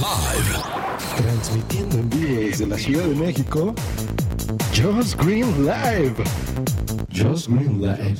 Live. 0.00 0.62
Transmitiendo 1.18 1.98
en 1.98 2.08
vivo 2.08 2.40
desde 2.40 2.66
la 2.66 2.78
Ciudad 2.78 3.04
de 3.04 3.14
México. 3.14 3.74
Joss 4.74 5.14
Green 5.14 5.66
Live. 5.66 6.14
Joss 7.14 7.46
Green 7.46 7.82
Live. 7.82 8.16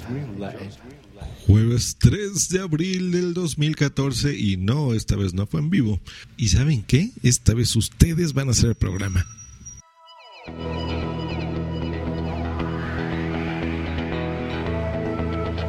Jueves 1.46 1.96
3 1.98 2.50
de 2.50 2.60
abril 2.60 3.10
del 3.12 3.32
2014 3.32 4.36
y 4.36 4.58
no, 4.58 4.92
esta 4.92 5.16
vez 5.16 5.32
no 5.32 5.46
fue 5.46 5.60
en 5.60 5.70
vivo. 5.70 6.00
¿Y 6.36 6.48
saben 6.48 6.82
qué? 6.82 7.12
Esta 7.22 7.54
vez 7.54 7.74
ustedes 7.74 8.34
van 8.34 8.48
a 8.48 8.50
hacer 8.50 8.68
el 8.68 8.74
programa. 8.74 9.24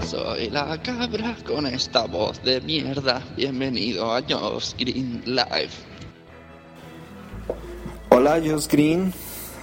Soy 0.06 0.50
la 0.50 0.78
cabra 0.84 1.38
con 1.48 1.66
esta 1.68 2.06
voz 2.06 2.44
de 2.44 2.60
mierda. 2.60 3.26
Bienvenido 3.38 4.14
a 4.14 4.22
Joss 4.22 4.76
Green 4.78 5.24
Live. 5.26 5.91
Hola, 8.24 8.40
Joss 8.40 8.68
Green. 8.68 9.12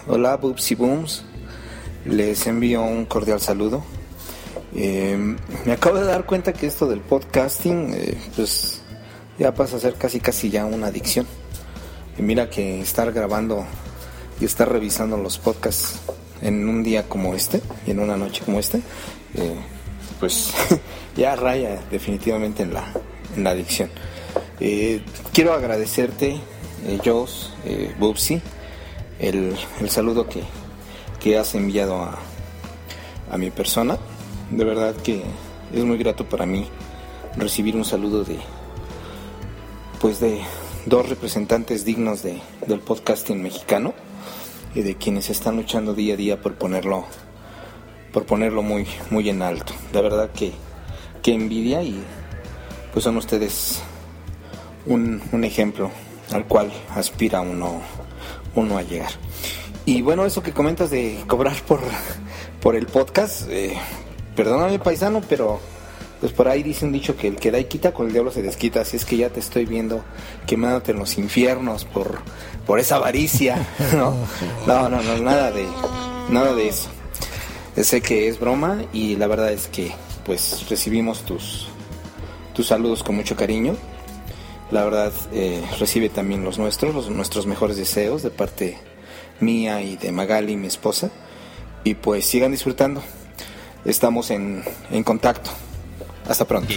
Hola, 0.08 0.36
Boopsy 0.36 0.74
Booms. 0.74 1.22
Les 2.04 2.44
envío 2.48 2.82
un 2.82 3.04
cordial 3.04 3.40
saludo. 3.40 3.84
Eh, 4.74 5.16
me 5.64 5.72
acabo 5.72 5.98
de 5.98 6.04
dar 6.04 6.26
cuenta 6.26 6.52
que 6.52 6.66
esto 6.66 6.88
del 6.88 6.98
podcasting, 6.98 7.94
eh, 7.94 8.18
pues 8.34 8.82
ya 9.38 9.54
pasa 9.54 9.76
a 9.76 9.78
ser 9.78 9.94
casi 9.94 10.18
casi 10.18 10.50
ya 10.50 10.64
una 10.64 10.88
adicción. 10.88 11.24
Y 12.18 12.22
mira 12.22 12.50
que 12.50 12.80
estar 12.80 13.12
grabando 13.12 13.64
y 14.40 14.46
estar 14.46 14.68
revisando 14.68 15.16
los 15.18 15.38
podcasts 15.38 16.00
en 16.42 16.68
un 16.68 16.82
día 16.82 17.09
como 17.09 17.36
este 17.36 17.62
y 17.86 17.92
en 17.92 18.00
una 18.00 18.16
noche 18.16 18.42
como 18.45 18.59
este, 18.59 18.78
eh, 19.36 19.54
pues 20.18 20.52
ya 21.16 21.36
raya 21.36 21.80
definitivamente 21.92 22.64
en 22.64 22.74
la, 22.74 22.92
en 23.36 23.45
la 23.45 23.50
adicción. 23.50 23.88
Eh, 24.59 25.00
quiero 25.32 25.52
agradecerte, 25.52 26.40
eh, 26.87 26.98
Joss, 27.05 27.52
eh, 27.64 27.95
Bubsy, 27.98 28.41
el, 29.18 29.57
el 29.80 29.90
saludo 29.90 30.29
que, 30.29 30.43
que 31.21 31.38
has 31.38 31.54
enviado 31.54 31.96
a, 31.96 32.18
a 33.30 33.38
mi 33.38 33.51
persona. 33.51 33.98
De 34.51 34.65
verdad 34.65 34.95
que 34.96 35.23
es 35.73 35.84
muy 35.84 35.99
grato 35.99 36.29
para 36.29 36.46
mí 36.46 36.66
recibir 37.37 37.76
un 37.76 37.84
saludo 37.84 38.24
de 38.24 38.38
pues 40.01 40.21
de 40.21 40.40
dos 40.87 41.09
representantes 41.09 41.84
dignos 41.84 42.23
de, 42.23 42.40
del 42.66 42.80
podcasting 42.80 43.43
mexicano 43.43 43.95
y 44.74 44.82
de 44.82 44.96
quienes 44.96 45.29
están 45.29 45.56
luchando 45.56 45.95
día 45.95 46.15
a 46.15 46.16
día 46.16 46.40
por 46.40 46.54
ponerlo 46.54 47.04
por 48.12 48.24
ponerlo 48.24 48.62
muy 48.62 48.87
muy 49.10 49.29
en 49.29 49.43
alto. 49.43 49.73
De 49.93 50.01
verdad 50.01 50.30
que, 50.30 50.52
que 51.23 51.34
envidia 51.34 51.82
y 51.82 52.02
pues 52.93 53.04
son 53.04 53.16
ustedes 53.16 53.82
un, 54.87 55.21
un 55.32 55.45
ejemplo 55.45 55.90
al 56.32 56.46
cual 56.46 56.73
aspira 56.95 57.40
uno 57.40 57.80
uno 58.54 58.79
a 58.79 58.82
llegar. 58.82 59.10
Y 59.84 60.02
bueno, 60.02 60.26
eso 60.26 60.43
que 60.43 60.52
comentas 60.52 60.90
de 60.90 61.18
cobrar 61.26 61.57
por, 61.62 61.80
por 62.60 62.76
el 62.76 62.87
podcast, 62.87 63.48
eh, 63.48 63.74
perdóname 64.37 64.78
paisano, 64.78 65.22
pero 65.28 65.60
pues 66.21 66.32
por 66.32 66.49
ahí 66.49 66.62
dice 66.62 66.84
un 66.84 66.93
dicho 66.93 67.16
que 67.16 67.28
el 67.28 67.37
que 67.37 67.50
da 67.50 67.59
y 67.59 67.65
quita 67.65 67.93
con 67.93 68.06
el 68.06 68.12
diablo 68.12 68.31
se 68.31 68.43
desquita, 68.43 68.81
así 68.81 68.97
es 68.97 69.04
que 69.04 69.16
ya 69.16 69.31
te 69.31 69.41
estoy 69.41 69.65
viendo 69.65 70.03
quemándote 70.47 70.91
en 70.91 70.99
los 70.99 71.16
infiernos 71.16 71.84
por, 71.84 72.19
por 72.66 72.81
esa 72.81 72.97
avaricia, 72.97 73.66
¿no? 73.94 74.15
No, 74.66 74.88
no, 74.88 75.00
no, 75.03 75.19
nada 75.19 75.53
de, 75.53 75.66
nada 76.31 76.54
de 76.54 76.69
eso. 76.69 76.88
Sé 77.81 78.00
que 78.00 78.28
es 78.28 78.41
broma 78.41 78.82
y 78.93 79.15
la 79.16 79.28
verdad 79.28 79.53
es 79.53 79.69
que 79.69 79.93
pues 80.25 80.69
recibimos 80.69 81.22
tus, 81.22 81.69
tus 82.53 82.66
saludos 82.66 83.04
con 83.04 83.15
mucho 83.15 83.37
cariño. 83.37 83.76
La 84.71 84.84
verdad 84.84 85.12
eh, 85.33 85.65
recibe 85.78 86.09
también 86.09 86.44
los 86.44 86.59
nuestros, 86.59 86.94
los, 86.94 87.09
nuestros 87.11 87.47
mejores 87.47 87.77
deseos 87.77 88.22
de 88.22 88.31
parte 88.31 88.78
mía 89.41 89.81
y 89.83 89.97
de 89.97 90.12
Magali, 90.12 90.56
mi 90.56 90.66
esposa. 90.66 91.11
Y 91.84 91.94
pues 91.94 92.27
sigan 92.27 92.53
disfrutando. 92.53 93.03
Estamos 93.84 94.31
en, 94.31 94.62
en 94.91 95.05
contacto. 95.05 95.51
Hasta 96.28 96.45
pronto. 96.45 96.73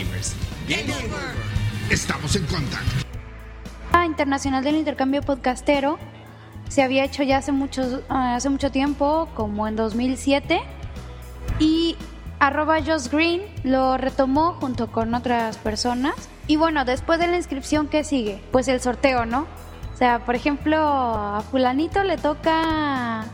Estamos 1.90 2.35
en 2.35 2.46
contacto. 2.46 3.12
Internacional 4.06 4.63
del 4.63 4.75
Intercambio 4.75 5.22
Podcastero 5.22 5.97
se 6.72 6.81
había 6.81 7.03
hecho 7.03 7.22
ya 7.24 7.38
hace, 7.38 7.51
mucho, 7.51 8.01
hace 8.07 8.50
mucho 8.50 8.72
tiempo, 8.72 9.28
como 9.35 9.68
en 9.68 9.75
2007, 9.75 10.62
y 11.59 11.97
arroba 12.40 12.81
Joss 12.81 13.12
Green 13.12 13.41
lo 13.63 13.97
retomó 13.97 14.53
junto 14.53 14.90
con 14.90 15.13
otras 15.13 15.57
personas. 15.57 16.16
Y 16.47 16.56
bueno, 16.56 16.85
después 16.85 17.19
de 17.19 17.28
la 17.28 17.38
inscripción, 17.38 17.88
¿qué 17.88 18.03
sigue? 18.03 18.41
Pues 18.52 18.68
el 18.68 18.81
sorteo, 18.81 19.25
¿no? 19.25 19.47
O 19.94 19.97
sea, 19.97 20.25
por 20.25 20.35
ejemplo, 20.35 20.78
a 20.78 21.41
fulanito 21.52 22.03
le 22.03 22.18
toca 22.18 23.25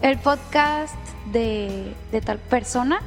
el 0.00 0.18
podcast 0.18 0.94
de, 1.32 1.94
de 2.12 2.20
tal 2.20 2.38
persona. 2.38 3.00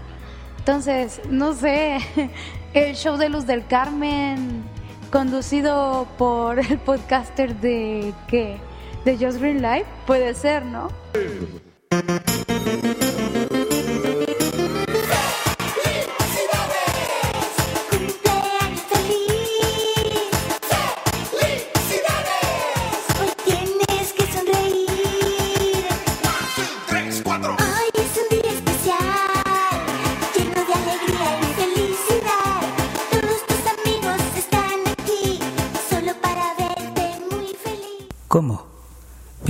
Entonces, 0.59 1.21
no 1.29 1.53
sé, 1.53 1.99
el 2.73 2.95
show 2.95 3.17
de 3.17 3.29
Luz 3.29 3.47
del 3.47 3.65
Carmen, 3.65 4.63
conducido 5.11 6.07
por 6.17 6.59
el 6.71 6.77
podcaster 6.79 7.55
de 7.55 8.13
qué? 8.27 8.57
De 9.05 9.17
Just 9.17 9.39
Green 9.39 9.61
Life, 9.61 9.85
puede 10.05 10.33
ser, 10.33 10.65
¿no? 10.65 10.89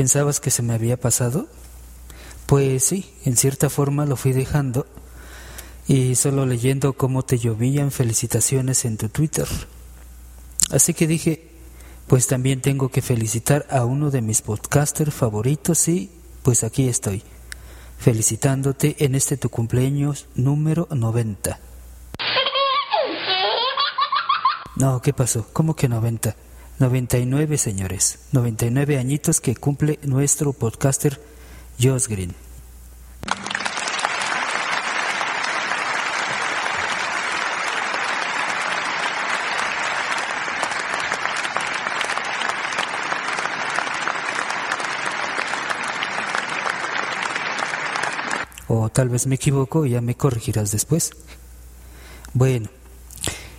¿Pensabas 0.07 0.40
que 0.40 0.51
se 0.51 0.62
me 0.62 0.73
había 0.73 0.95
pasado? 0.95 1.47
Pues 2.45 2.81
sí, 2.81 3.13
en 3.25 3.35
cierta 3.35 3.69
forma 3.69 4.06
lo 4.06 4.16
fui 4.16 4.31
dejando 4.31 4.88
y 5.85 6.16
solo 6.16 6.45
leyendo 6.45 6.94
cómo 6.94 7.25
te 7.25 7.38
llovían 7.38 7.91
felicitaciones 7.91 8.85
en 8.85 8.95
tu 8.95 9.09
Twitter. 9.09 9.50
Así 10.72 10.94
que 10.94 11.07
dije, 11.07 11.50
pues 12.07 12.25
también 12.25 12.62
tengo 12.62 12.88
que 12.88 13.01
felicitar 13.01 13.68
a 13.69 13.84
uno 13.84 14.09
de 14.09 14.22
mis 14.22 14.41
podcasters 14.41 15.13
favoritos 15.13 15.90
y 15.90 16.09
pues 16.41 16.63
aquí 16.63 16.88
estoy, 16.88 17.22
felicitándote 17.97 18.95
en 19.03 19.13
este 19.13 19.35
tu 19.35 19.50
cumpleaños 19.50 20.28
número 20.35 20.88
90. 20.89 21.59
No, 24.78 25.01
¿qué 25.01 25.12
pasó? 25.12 25.50
¿Cómo 25.51 25.75
que 25.75 25.89
90? 25.89 26.34
99, 26.79 27.57
señores. 27.57 28.19
99 28.33 28.99
añitos 28.99 29.41
que 29.41 29.55
cumple 29.55 29.97
nuestro 30.03 30.53
podcaster 30.53 31.19
Josh 31.81 32.07
Green. 32.07 32.35
O 48.67 48.89
tal 48.89 49.09
vez 49.09 49.25
me 49.25 49.35
equivoco 49.35 49.85
y 49.85 49.91
ya 49.91 50.01
me 50.01 50.15
corregirás 50.15 50.71
después. 50.71 51.11
Bueno, 52.33 52.69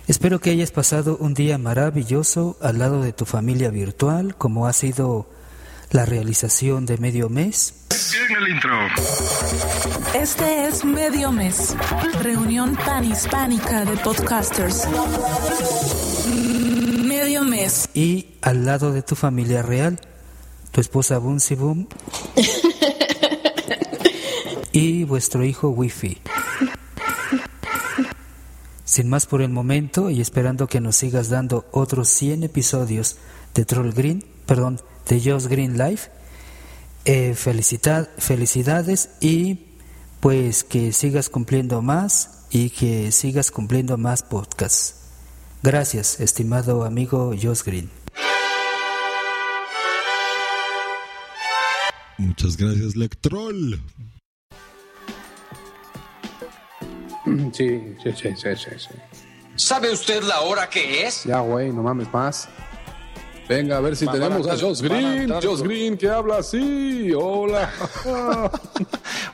espero 0.09 0.39
que 0.39 0.49
hayas 0.49 0.71
pasado 0.71 1.17
un 1.19 1.35
día 1.35 1.59
maravilloso 1.59 2.57
al 2.61 2.79
lado 2.79 3.03
de 3.03 3.13
tu 3.13 3.25
familia 3.25 3.69
virtual, 3.69 4.35
como 4.35 4.67
ha 4.67 4.73
sido 4.73 5.29
la 5.91 6.05
realización 6.05 6.87
de 6.87 6.97
medio 6.97 7.29
mes. 7.29 7.75
En 8.27 8.37
el 8.37 8.47
intro. 8.49 8.75
Este 10.15 10.67
es 10.67 10.83
Medio 10.83 11.31
Mes, 11.31 11.75
reunión 12.21 12.75
panhispánica 12.75 13.85
de 13.85 13.97
podcasters. 13.97 14.87
Medio 17.03 17.43
Mes. 17.43 17.89
Y 17.93 18.33
al 18.41 18.65
lado 18.65 18.91
de 18.91 19.03
tu 19.03 19.15
familia 19.15 19.61
real, 19.61 19.99
tu 20.71 20.81
esposa 20.81 21.19
Bunsi 21.19 21.53
Boom 21.53 21.87
y 24.71 25.03
vuestro 25.03 25.43
hijo 25.43 25.69
Wifi. 25.69 26.19
Sin 28.89 29.07
más 29.07 29.27
por 29.27 29.43
el 29.43 29.51
momento 29.51 30.09
y 30.09 30.19
esperando 30.19 30.65
que 30.65 30.81
nos 30.81 30.95
sigas 30.95 31.29
dando 31.29 31.67
otros 31.71 32.09
100 32.09 32.45
episodios 32.45 33.17
de 33.53 33.63
Troll 33.63 33.91
Green, 33.91 34.25
perdón, 34.47 34.81
de 35.07 35.21
Josh 35.21 35.45
Green 35.45 35.77
Life, 35.77 36.09
eh, 37.05 37.35
felicidades 37.35 39.11
y 39.21 39.75
pues 40.21 40.63
que 40.63 40.91
sigas 40.91 41.29
cumpliendo 41.29 41.83
más 41.83 42.47
y 42.49 42.71
que 42.71 43.11
sigas 43.11 43.51
cumpliendo 43.51 43.95
más 43.99 44.23
podcasts. 44.23 44.95
Gracias, 45.61 46.19
estimado 46.19 46.83
amigo 46.83 47.35
Josh 47.39 47.61
Green. 47.63 47.91
Muchas 52.17 52.57
gracias, 52.57 52.95
Lectrol. 52.95 53.79
Sí, 57.53 57.95
sí, 58.03 58.11
sí, 58.15 58.29
sí, 58.35 58.55
sí, 58.55 58.69
sí. 58.77 58.89
¿Sabe 59.55 59.91
usted 59.91 60.23
la 60.23 60.41
hora 60.41 60.69
que 60.69 61.05
es? 61.05 61.23
Ya, 61.25 61.39
güey, 61.41 61.71
no 61.71 61.83
mames 61.83 62.11
más. 62.13 62.47
Venga, 63.49 63.77
a 63.77 63.81
ver 63.81 63.95
si 63.95 64.05
Van- 64.05 64.13
tenemos 64.15 64.45
van 64.45 64.55
a 64.55 64.59
a 64.59 64.61
Josh 64.61 64.79
a 64.79 64.83
Green. 64.87 65.21
entrar- 65.23 65.43
Josh 65.43 65.61
Green 65.61 65.97
que 65.97 66.07
habla 66.07 66.37
así. 66.37 67.11
Hola. 67.17 67.71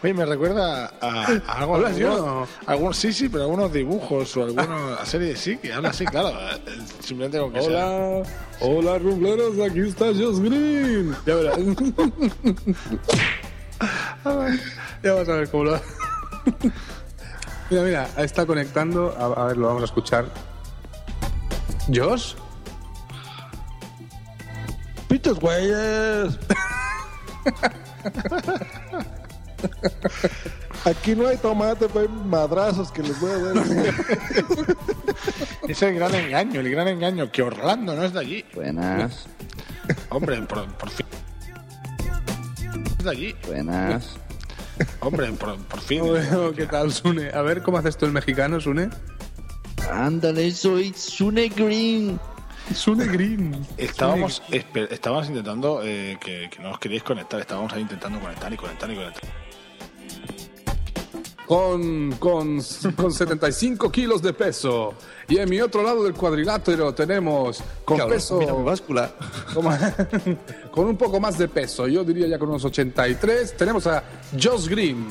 Oye, 0.01 0.13
me 0.13 0.25
recuerda 0.25 0.85
a, 1.01 1.25
a 1.25 1.27
algo. 1.59 1.75
¿Hablas 1.75 1.97
yo 1.97 2.13
algunos- 2.13 2.25
no? 2.25 2.47
algunos- 2.65 2.97
sí, 2.97 3.11
sí, 3.11 3.27
pero 3.27 3.43
algunos 3.43 3.73
dibujos 3.73 4.37
o 4.37 4.43
alguna 4.45 5.05
serie 5.05 5.35
sí, 5.35 5.57
que 5.57 5.73
habla 5.73 5.89
así, 5.89 6.05
claro. 6.05 6.31
Simplemente 7.01 7.39
con 7.39 7.51
que 7.51 7.61
sea. 7.61 7.87
Hola. 7.87 8.23
Hola, 8.61 8.97
rumbleros. 8.99 9.59
Aquí 9.59 9.81
está 9.81 10.05
Josh 10.05 10.39
Green. 10.39 11.13
Ya 11.25 11.35
verás. 11.35 11.57
ya 15.03 15.13
vas 15.13 15.29
a 15.29 15.33
ver 15.35 15.49
cómo 15.49 15.65
lo 15.65 15.75
Mira, 17.69 17.83
mira, 17.83 18.09
está 18.17 18.45
conectando. 18.45 19.15
A, 19.17 19.41
a 19.43 19.45
ver, 19.47 19.57
lo 19.57 19.67
vamos 19.67 19.81
a 19.81 19.85
escuchar. 19.85 20.25
¿Josh? 21.93 22.33
¡Pitos, 25.07 25.39
güeyes! 25.39 26.37
Aquí 30.85 31.15
no 31.15 31.27
hay 31.27 31.37
tomate, 31.37 31.87
pero 31.87 32.01
hay 32.01 32.07
madrazos 32.07 32.91
que 32.91 33.01
les 33.01 33.19
voy 33.19 33.31
a 33.31 33.37
dar. 33.37 33.57
Ese 35.63 35.71
es 35.71 35.81
el 35.81 35.95
gran 35.95 36.13
engaño, 36.13 36.59
el 36.59 36.69
gran 36.69 36.87
engaño, 36.87 37.31
que 37.31 37.41
Orlando 37.41 37.95
no 37.95 38.03
es 38.03 38.13
de 38.13 38.19
allí. 38.19 38.45
Buenas, 38.53 39.25
Hombre, 40.09 40.41
por, 40.43 40.67
por 40.75 40.89
fin. 40.89 41.05
Es 42.99 43.03
de 43.03 43.09
allí. 43.09 43.35
buenas. 43.47 44.17
Hombre, 44.99 45.31
por, 45.33 45.57
por 45.65 45.81
fin. 45.81 46.01
Bueno, 46.01 46.51
¿Qué 46.53 46.65
tal, 46.65 46.91
Sune? 46.91 47.29
A 47.29 47.41
ver, 47.41 47.61
¿cómo 47.61 47.77
haces 47.77 47.97
tú 47.97 48.05
el 48.05 48.11
mexicano, 48.11 48.59
Sune? 48.59 48.89
Ándale, 49.91 50.51
soy 50.51 50.93
Sune 50.93 51.49
Green. 51.49 52.19
Sune 52.73 53.05
Green. 53.05 53.65
Estábamos, 53.77 54.41
estábamos 54.49 55.27
intentando 55.27 55.81
eh, 55.83 56.17
que, 56.19 56.49
que 56.49 56.59
no 56.61 56.71
os 56.71 56.79
queríais 56.79 57.03
conectar. 57.03 57.39
Estábamos 57.39 57.71
ahí 57.73 57.81
intentando 57.81 58.19
conectar 58.19 58.51
y 58.51 58.57
conectar 58.57 58.91
y 58.91 58.95
conectar. 58.95 59.44
Con, 61.45 62.11
con, 62.13 62.59
con 62.95 63.11
75 63.11 63.91
kilos 63.91 64.21
de 64.21 64.33
peso. 64.33 64.93
Y 65.27 65.37
en 65.37 65.49
mi 65.49 65.61
otro 65.61 65.83
lado 65.83 66.03
del 66.03 66.13
cuadrilátero 66.13 66.93
tenemos 66.93 67.61
con 67.83 68.07
peso. 68.07 68.63
báscula. 68.63 69.11
con 70.71 70.87
un 70.87 70.97
poco 70.97 71.19
más 71.19 71.37
de 71.37 71.47
peso, 71.47 71.87
yo 71.87 72.03
diría 72.03 72.27
ya 72.27 72.39
con 72.39 72.49
unos 72.49 72.65
83. 72.65 73.57
Tenemos 73.57 73.87
a 73.87 74.03
Josh 74.41 74.67
Green, 74.67 75.05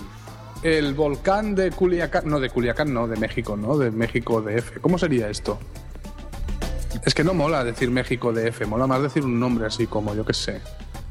el 0.63 0.95
volcán 0.95 1.55
de 1.55 1.71
Culiacán. 1.71 2.29
No, 2.29 2.41
de 2.41 2.51
Culiacán, 2.51 2.93
no, 2.93 3.07
de 3.07 3.17
México, 3.17 3.57
¿no? 3.57 3.79
De 3.79 3.91
México 3.91 4.41
DF. 4.41 4.81
¿Cómo 4.81 4.99
sería 4.99 5.29
esto? 5.29 5.59
Es 7.05 7.15
que 7.15 7.25
no 7.25 7.35
mola 7.35 7.65
decir 7.65 7.91
México 7.91 8.33
DF, 8.33 8.67
mola 8.67 8.87
más 8.87 9.03
decir 9.03 9.25
un 9.25 9.39
nombre 9.39 9.67
así 9.67 9.87
como, 9.87 10.15
yo 10.15 10.25
qué 10.25 10.35
sé. 10.35 10.61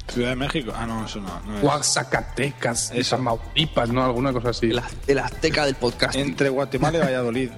Ciudad 0.07 0.29
de 0.29 0.35
México. 0.35 0.71
Ah, 0.75 0.85
no, 0.85 1.05
eso 1.05 1.19
no. 1.21 1.39
no 1.47 1.57
es. 1.57 1.63
Oaxacatecas, 1.63 2.91
Eso. 2.93 3.15
Tamaulipas, 3.15 3.89
¿no? 3.89 4.03
Alguna 4.03 4.33
cosa 4.33 4.49
así. 4.49 4.67
El, 4.69 4.79
az- 4.79 4.95
el 5.07 5.19
azteca 5.19 5.65
del 5.65 5.75
podcast. 5.75 6.15
Entre 6.15 6.49
Guatemala 6.49 6.97
y 6.97 7.01
Valladolid. 7.01 7.49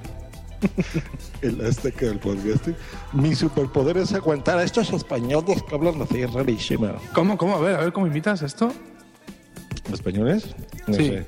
El 1.41 1.63
azteca 1.65 2.05
del 2.07 2.17
podcasting. 2.19 2.75
Mi 3.13 3.35
superpoder 3.35 3.97
es 3.97 4.13
aguantar 4.13 4.57
a 4.57 4.63
estos 4.63 4.89
españoles 4.93 5.61
que 5.63 5.75
hablan 5.75 6.01
así 6.01 6.25
rarísimo. 6.25 6.93
¿Cómo, 7.13 7.37
cómo? 7.37 7.55
A 7.57 7.59
ver, 7.59 7.75
a 7.75 7.79
ver, 7.81 7.93
¿cómo 7.93 8.07
imitas 8.07 8.41
esto? 8.41 8.71
¿Españoles? 9.91 10.55
No 10.87 10.93
Sí. 10.95 11.07
sé. 11.09 11.27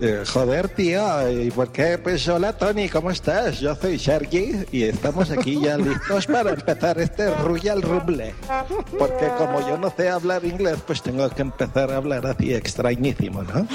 Eh, 0.00 0.24
joder, 0.26 0.68
tío, 0.70 1.30
¿y 1.30 1.50
por 1.52 1.70
qué? 1.70 1.98
Pues 1.98 2.26
hola, 2.28 2.52
Tony, 2.52 2.88
¿cómo 2.88 3.12
estás? 3.12 3.60
Yo 3.60 3.76
soy 3.76 3.96
Sergi 3.98 4.64
y 4.72 4.82
estamos 4.82 5.30
aquí 5.30 5.60
ya 5.60 5.76
listos 5.78 6.26
para 6.26 6.50
empezar 6.50 6.98
este 6.98 7.30
Royal 7.36 7.80
Rumble. 7.80 8.34
Porque 8.98 9.28
como 9.38 9.60
yo 9.60 9.78
no 9.78 9.92
sé 9.96 10.08
hablar 10.08 10.44
inglés, 10.44 10.78
pues 10.84 11.00
tengo 11.00 11.30
que 11.30 11.42
empezar 11.42 11.92
a 11.92 11.96
hablar 11.98 12.26
así 12.26 12.52
extrañísimo, 12.52 13.44
¿no? 13.44 13.68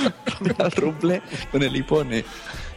Al 0.57 0.71
rumble 0.74 1.21
con 1.51 1.63
el 1.63 1.75
hipone. 1.75 2.25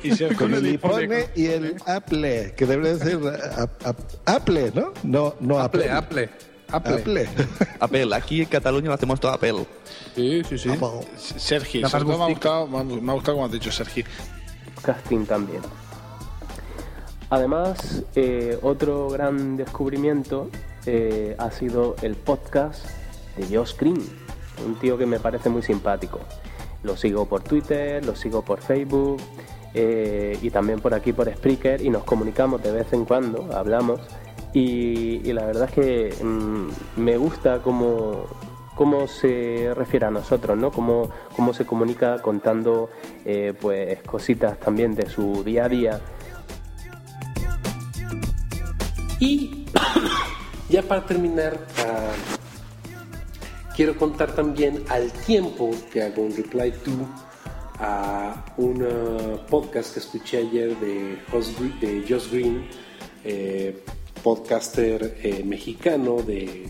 Y 0.04 0.10
Con 0.34 0.52
el 0.54 0.64
iPhone 0.66 1.10
y 1.36 1.46
el 1.46 1.76
Apple, 1.86 2.54
que 2.56 2.66
debe 2.66 2.96
ser 2.98 3.18
ap- 3.56 3.86
ap- 3.86 4.00
Apple, 4.24 4.72
¿no? 4.74 4.92
No, 5.04 5.34
no 5.40 5.58
Apple, 5.60 5.90
Apple. 5.90 6.24
Apple. 6.24 6.51
Apple. 6.72 6.94
Apple. 6.96 7.28
Apple, 7.80 8.14
aquí 8.14 8.40
en 8.42 8.46
Cataluña 8.48 8.88
lo 8.88 8.94
hacemos 8.94 9.20
todo 9.20 9.32
Apple. 9.32 9.66
Sí, 10.14 10.42
sí, 10.48 10.58
sí. 10.58 10.70
Sergi, 11.16 11.80
me 11.82 11.86
ha 11.88 12.26
gustado, 12.28 12.66
me 12.66 12.78
ha- 12.78 12.84
me 12.84 13.10
ha 13.12 13.14
gustado 13.14 13.36
como 13.36 13.46
has 13.46 13.52
dicho, 13.52 13.70
Sergi. 13.70 14.04
casting 14.82 15.24
también. 15.26 15.62
Además, 17.30 18.02
eh, 18.14 18.58
otro 18.62 19.08
gran 19.08 19.56
descubrimiento 19.56 20.50
eh, 20.84 21.34
ha 21.38 21.50
sido 21.50 21.96
el 22.02 22.14
podcast 22.14 22.84
de 23.36 23.56
Josh 23.56 23.75
Green, 23.78 24.02
un 24.66 24.75
tío 24.78 24.98
que 24.98 25.06
me 25.06 25.18
parece 25.18 25.48
muy 25.48 25.62
simpático. 25.62 26.20
Lo 26.82 26.96
sigo 26.96 27.26
por 27.26 27.42
Twitter, 27.42 28.04
lo 28.04 28.14
sigo 28.16 28.42
por 28.42 28.60
Facebook 28.60 29.22
eh, 29.72 30.36
y 30.42 30.50
también 30.50 30.80
por 30.80 30.92
aquí 30.92 31.12
por 31.14 31.32
Spreaker 31.32 31.80
y 31.80 31.88
nos 31.88 32.04
comunicamos 32.04 32.62
de 32.62 32.72
vez 32.72 32.92
en 32.92 33.04
cuando, 33.06 33.48
hablamos. 33.56 34.00
Y, 34.54 35.32
la 35.32 35.46
verdad 35.46 35.69
es 35.69 35.75
que 35.75 36.25
mm, 36.25 37.00
me 37.00 37.16
gusta 37.16 37.60
cómo, 37.62 38.26
cómo 38.75 39.06
se 39.06 39.72
refiere 39.75 40.06
a 40.06 40.10
nosotros, 40.10 40.58
¿no? 40.58 40.70
Cómo, 40.70 41.10
cómo 41.34 41.54
se 41.54 41.64
comunica 41.64 42.20
contando 42.20 42.90
eh, 43.25 43.54
pues 43.58 44.02
cositas 44.02 44.58
también 44.60 44.94
de 44.94 45.08
su 45.08 45.43
día 45.43 45.64
a 45.64 45.69
día. 45.69 46.00
Y 49.20 49.66
ya 50.69 50.82
para 50.82 51.06
terminar, 51.06 51.58
ah, 51.78 52.12
quiero 53.76 53.96
contar 53.96 54.34
también 54.34 54.84
al 54.88 55.12
tiempo 55.12 55.70
que 55.93 56.02
hago 56.02 56.22
un 56.22 56.37
reply 56.37 56.72
to 56.72 56.90
a 57.78 58.44
un 58.56 58.84
ah, 58.84 59.46
podcast 59.49 59.94
que 59.94 60.00
escuché 60.00 60.38
ayer 60.38 60.76
de 60.78 61.19
Josh 62.08 62.31
Green, 62.31 62.66
eh, 63.25 63.84
podcaster 64.22 65.19
eh, 65.22 65.42
mexicano 65.44 66.22
de 66.22 66.66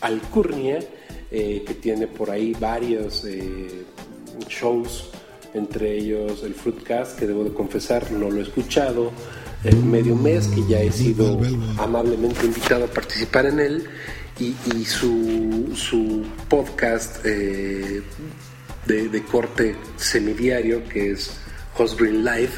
Alcurnia, 0.00 0.78
eh, 1.30 1.64
que 1.66 1.74
tiene 1.74 2.06
por 2.06 2.30
ahí 2.30 2.54
varios 2.58 3.24
eh, 3.24 3.84
shows, 4.48 5.10
entre 5.54 5.96
ellos 5.96 6.42
el 6.44 6.54
Fruitcast, 6.54 7.18
que 7.18 7.26
debo 7.26 7.44
de 7.44 7.52
confesar 7.52 8.10
no 8.12 8.30
lo 8.30 8.40
he 8.40 8.42
escuchado, 8.42 9.10
el 9.64 9.76
medio 9.76 10.14
mes, 10.14 10.48
que 10.48 10.62
ya 10.68 10.80
he 10.80 10.92
sido 10.92 11.40
amablemente 11.78 12.44
invitado 12.44 12.84
a 12.84 12.88
participar 12.88 13.46
en 13.46 13.60
él, 13.60 13.84
y, 14.38 14.84
su, 14.84 15.72
su 15.74 16.22
podcast 16.50 17.24
de, 17.24 18.02
corte 19.32 19.74
semidiario, 19.96 20.86
que 20.86 21.12
es 21.12 21.30
Host 21.74 21.98
Live. 22.02 22.50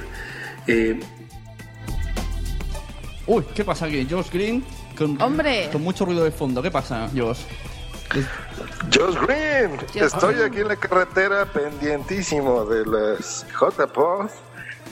Uy, 3.29 3.45
¿qué 3.55 3.63
pasa 3.63 3.85
aquí? 3.85 4.07
Josh 4.11 4.31
Green 4.33 4.65
con, 4.97 5.21
Hombre. 5.21 5.69
con 5.71 5.83
mucho 5.83 6.07
ruido 6.07 6.25
de 6.25 6.31
fondo. 6.31 6.63
¿Qué 6.63 6.71
pasa, 6.71 7.09
Josh? 7.15 7.41
Josh 8.91 9.17
Green, 9.27 9.77
Josh 9.93 10.03
estoy 10.03 10.37
aquí 10.37 10.61
en 10.61 10.69
la 10.69 10.77
carretera 10.77 11.45
pendientísimo 11.45 12.65
de 12.65 12.87
las 12.87 13.47
J-Pod. 13.55 14.31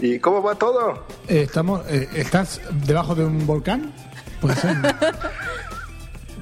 ¿Y 0.00 0.19
cómo 0.19 0.43
va 0.43 0.55
todo? 0.55 1.07
Eh, 1.26 1.40
estamos, 1.43 1.81
eh, 1.88 2.07
¿Estás 2.14 2.61
debajo 2.85 3.14
de 3.14 3.25
un 3.25 3.47
volcán? 3.47 3.93
Puede 4.40 4.55
ser. 4.57 4.76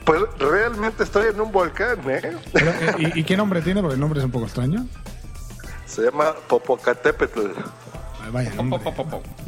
Pues 0.05 0.21
realmente 0.39 1.03
estoy 1.05 1.29
en 1.29 1.41
un 1.41 1.51
volcán, 1.51 1.99
¿eh? 2.11 2.37
Pero, 2.53 2.71
eh, 2.73 2.95
¿y, 3.15 3.21
y 3.21 3.25
qué 3.25 3.39
nombre 3.39 3.63
tiene? 3.63 3.81
Porque 3.81 3.95
el 3.95 4.01
nombre 4.01 4.19
es 4.21 4.27
un 4.27 4.33
poco 4.33 4.45
extraño. 4.45 4.87
Se 5.87 6.03
llama 6.03 6.35
Popocatépetl. 6.47 7.41
Ay, 8.25 8.31
Vaya 8.33 8.55
nombre. 8.55 8.81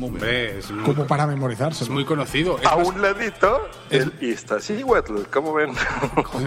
Hombre, 0.00 0.59
es 0.59 0.71
muy, 0.71 0.85
Como 0.85 1.06
para 1.06 1.26
memorizarse. 1.26 1.85
es 1.85 1.90
muy 1.90 2.04
conocido. 2.04 2.59
Es 2.61 2.66
A 2.66 2.76
más, 2.76 2.87
un 2.88 3.00
ladito, 3.00 3.68
el 3.90 4.12
Iztaccíhuatl. 4.21 5.23
¿Cómo 5.33 5.54
ven? 5.54 5.73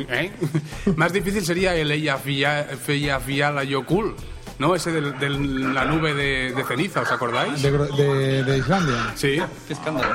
¿eh? 0.10 0.32
Más 0.96 1.12
difícil 1.14 1.44
sería 1.46 1.76
el 1.76 1.92
Eyjafjallajökull, 1.92 3.68
Yokul, 3.68 4.16
¿no? 4.60 4.76
Ese 4.76 4.92
de, 4.92 5.02
la 5.30 5.86
nube 5.86 6.14
de, 6.14 6.54
de 6.54 6.64
ceniza, 6.66 7.02
¿os 7.02 7.12
acordáis? 7.12 7.62
De, 7.62 7.72
de- 7.72 8.44
de 8.44 8.58
Islandia. 8.58 9.12
Sí. 9.16 9.42
Qué 9.68 9.74
escándalo. 9.74 10.14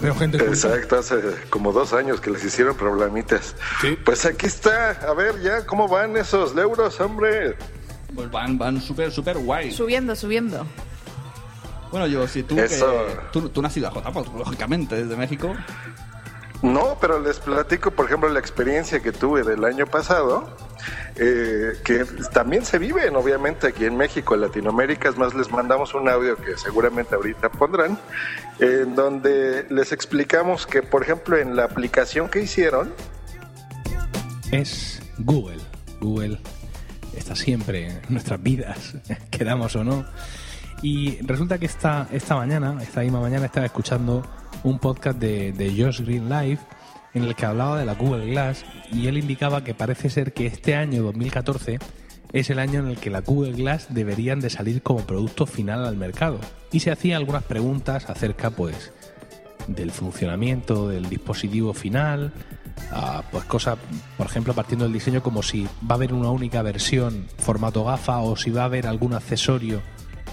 Pero 0.00 0.14
gente 0.14 0.38
culta. 0.38 0.52
Exacto, 0.52 0.98
hace 0.98 1.16
como 1.50 1.72
dos 1.72 1.92
años 1.92 2.20
que 2.20 2.30
les 2.30 2.44
hicieron 2.44 2.76
problemitas. 2.76 3.56
Pues 4.04 4.24
aquí 4.26 4.46
está. 4.46 4.90
A 5.08 5.12
ver 5.14 5.40
ya, 5.42 5.66
¿cómo 5.66 5.88
van 5.88 6.16
esos 6.16 6.56
euros, 6.56 7.00
hombre? 7.00 7.56
Pues 8.14 8.30
van, 8.30 8.56
van 8.58 8.80
súper, 8.80 9.10
súper 9.12 9.38
guay. 9.38 9.70
Subiendo, 9.72 10.14
subiendo. 10.16 10.66
Bueno, 11.90 12.06
yo, 12.06 12.26
si 12.28 12.42
tú, 12.42 12.58
Eso. 12.58 13.06
que, 13.32 13.40
tú, 13.40 13.62
ido 13.74 13.88
a 13.88 13.90
J, 13.90 14.12
pues, 14.12 14.26
lógicamente, 14.34 14.96
desde 14.96 15.16
México. 15.16 15.54
No, 16.62 16.98
pero 17.00 17.20
les 17.20 17.38
platico, 17.38 17.92
por 17.92 18.06
ejemplo, 18.06 18.28
la 18.28 18.40
experiencia 18.40 19.00
que 19.00 19.12
tuve 19.12 19.44
del 19.44 19.64
año 19.64 19.86
pasado, 19.86 20.50
eh, 21.16 21.74
que 21.84 22.04
también 22.32 22.64
se 22.64 22.78
viven, 22.78 23.14
obviamente, 23.14 23.68
aquí 23.68 23.84
en 23.84 23.96
México, 23.96 24.34
en 24.34 24.40
Latinoamérica. 24.40 25.08
Es 25.08 25.16
más, 25.16 25.34
les 25.34 25.50
mandamos 25.52 25.94
un 25.94 26.08
audio 26.08 26.36
que 26.36 26.58
seguramente 26.58 27.14
ahorita 27.14 27.48
pondrán, 27.50 27.96
en 28.58 28.96
donde 28.96 29.66
les 29.70 29.92
explicamos 29.92 30.66
que, 30.66 30.82
por 30.82 31.02
ejemplo, 31.02 31.36
en 31.36 31.54
la 31.54 31.64
aplicación 31.64 32.28
que 32.28 32.42
hicieron, 32.42 32.92
es 34.50 35.00
Google. 35.18 35.60
Google 36.00 36.40
está 37.16 37.36
siempre 37.36 37.86
en 37.88 38.00
nuestras 38.08 38.42
vidas, 38.42 38.94
queramos 39.30 39.76
o 39.76 39.84
no. 39.84 40.04
Y 40.82 41.18
resulta 41.22 41.58
que 41.58 41.66
esta, 41.66 42.08
esta 42.12 42.36
mañana, 42.36 42.76
esta 42.80 43.00
misma 43.00 43.20
mañana, 43.20 43.46
estaba 43.46 43.66
escuchando 43.66 44.24
un 44.62 44.78
podcast 44.78 45.18
de, 45.18 45.74
Josh 45.76 46.00
Green 46.02 46.28
Live 46.28 46.58
en 47.14 47.24
el 47.24 47.34
que 47.34 47.46
hablaba 47.46 47.78
de 47.78 47.86
la 47.86 47.94
Google 47.94 48.26
Glass 48.26 48.64
y 48.92 49.06
él 49.08 49.18
indicaba 49.18 49.64
que 49.64 49.74
parece 49.74 50.10
ser 50.10 50.32
que 50.32 50.46
este 50.46 50.74
año 50.74 51.02
2014 51.02 51.78
es 52.32 52.50
el 52.50 52.58
año 52.58 52.80
en 52.80 52.88
el 52.88 52.98
que 52.98 53.10
la 53.10 53.22
Google 53.22 53.52
Glass 53.52 53.86
deberían 53.90 54.40
de 54.40 54.50
salir 54.50 54.82
como 54.82 55.06
producto 55.06 55.46
final 55.46 55.84
al 55.84 55.96
mercado. 55.96 56.38
Y 56.70 56.80
se 56.80 56.90
hacía 56.90 57.16
algunas 57.16 57.42
preguntas 57.44 58.08
acerca 58.10 58.50
pues 58.50 58.92
del 59.66 59.90
funcionamiento 59.90 60.88
del 60.88 61.08
dispositivo 61.08 61.74
final, 61.74 62.32
ah, 62.92 63.22
pues 63.30 63.44
cosas, 63.44 63.78
por 64.16 64.26
ejemplo, 64.26 64.54
partiendo 64.54 64.84
del 64.84 64.92
diseño 64.92 65.22
como 65.22 65.42
si 65.42 65.64
va 65.64 65.92
a 65.92 65.94
haber 65.94 66.12
una 66.12 66.30
única 66.30 66.62
versión 66.62 67.26
formato 67.38 67.84
gafa 67.84 68.18
o 68.18 68.36
si 68.36 68.50
va 68.50 68.62
a 68.62 68.66
haber 68.66 68.86
algún 68.86 69.14
accesorio, 69.14 69.82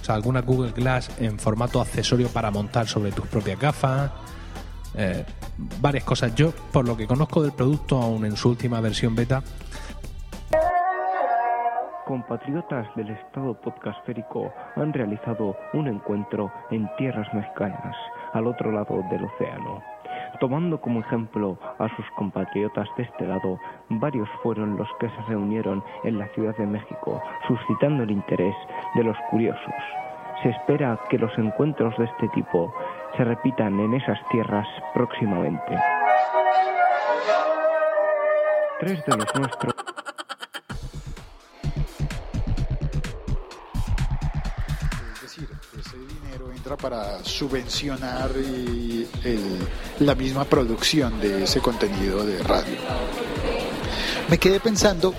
alguna 0.09 0.41
Google 0.41 0.71
Glass 0.71 1.09
en 1.19 1.39
formato 1.39 1.81
accesorio 1.81 2.27
para 2.29 2.51
montar 2.51 2.87
sobre 2.87 3.11
tus 3.11 3.27
propias 3.27 3.59
gafas, 3.59 4.11
eh, 4.95 5.25
varias 5.79 6.03
cosas. 6.03 6.35
Yo, 6.35 6.51
por 6.71 6.87
lo 6.87 6.95
que 6.95 7.07
conozco 7.07 7.41
del 7.41 7.53
producto, 7.53 8.01
aún 8.01 8.25
en 8.25 8.35
su 8.37 8.49
última 8.49 8.79
versión 8.81 9.15
beta, 9.15 9.41
Compatriotas 12.05 12.87
del 12.95 13.09
Estado 13.09 13.59
podcastférico 13.61 14.53
han 14.75 14.93
realizado 14.93 15.57
un 15.73 15.87
encuentro 15.87 16.51
en 16.69 16.87
tierras 16.97 17.27
mexicanas, 17.33 17.95
al 18.33 18.45
otro 18.45 18.71
lado 18.71 19.01
del 19.09 19.25
océano. 19.25 19.94
Tomando 20.39 20.81
como 20.81 20.99
ejemplo 20.99 21.57
a 21.79 21.87
sus 21.95 22.05
compatriotas 22.17 22.87
de 22.97 23.03
este 23.03 23.25
lado, 23.25 23.59
varios 23.89 24.27
fueron 24.43 24.75
los 24.75 24.87
que 24.99 25.09
se 25.09 25.21
reunieron 25.27 25.83
en 26.03 26.19
la 26.19 26.27
Ciudad 26.29 26.55
de 26.57 26.65
México, 26.65 27.21
suscitando 27.47 28.03
el 28.03 28.11
interés 28.11 28.55
de 28.95 29.03
los 29.03 29.17
curiosos. 29.29 29.73
Se 30.43 30.49
espera 30.49 30.99
que 31.09 31.17
los 31.17 31.35
encuentros 31.37 31.97
de 31.97 32.05
este 32.05 32.27
tipo 32.29 32.73
se 33.15 33.23
repitan 33.23 33.79
en 33.79 33.93
esas 33.93 34.19
tierras 34.29 34.67
próximamente. 34.93 35.77
Tres 38.79 39.05
de 39.05 39.17
los 39.17 39.35
nuestros 39.35 39.73
para 46.73 47.23
subvencionar 47.23 48.31
la 49.99 50.15
misma 50.15 50.45
producción 50.45 51.21
de 51.21 51.43
ese 51.43 51.59
contenido 51.59 52.25
de 52.25 52.41
radio. 52.41 52.73
Me 54.29 54.39
quedé 54.39 54.59
pensando 54.59 55.13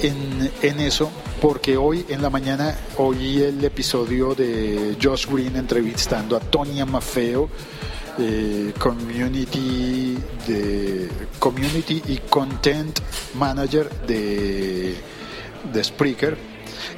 en, 0.00 0.80
eso 0.80 1.10
porque 1.38 1.76
hoy 1.76 2.06
en 2.08 2.22
la 2.22 2.30
mañana 2.30 2.78
oí 2.96 3.42
el 3.42 3.62
episodio 3.62 4.34
de 4.34 4.96
Josh 5.00 5.26
Green 5.26 5.54
entrevistando 5.56 6.34
a 6.34 6.40
Tonya 6.40 6.86
Maffeo, 6.86 7.50
eh, 8.18 8.72
community, 8.78 10.16
community 11.38 12.02
y 12.08 12.16
content 12.30 12.98
manager 13.34 13.90
de, 14.06 14.96
de 15.72 15.84
Spreaker. 15.84 16.36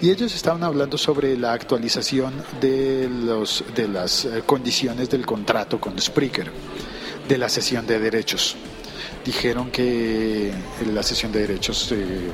Y 0.01 0.11
ellos 0.11 0.35
estaban 0.35 0.63
hablando 0.65 0.99
sobre 0.99 1.37
la 1.37 1.53
actualización 1.53 2.35
de, 2.61 3.09
los, 3.09 3.65
de 3.75 3.89
las 3.89 4.25
eh, 4.25 4.43
condiciones 4.45 5.11
del 5.11 5.27
contrato 5.27 5.81
con 5.81 5.99
Spreaker, 6.01 6.51
de 7.29 7.39
la 7.39 7.49
sesión 7.49 7.87
de 7.87 7.99
derechos. 7.99 8.57
Dijeron 9.25 9.71
que 9.71 10.53
la 10.93 11.03
sesión 11.03 11.31
de 11.31 11.41
derechos 11.41 11.93
eh, 11.93 12.31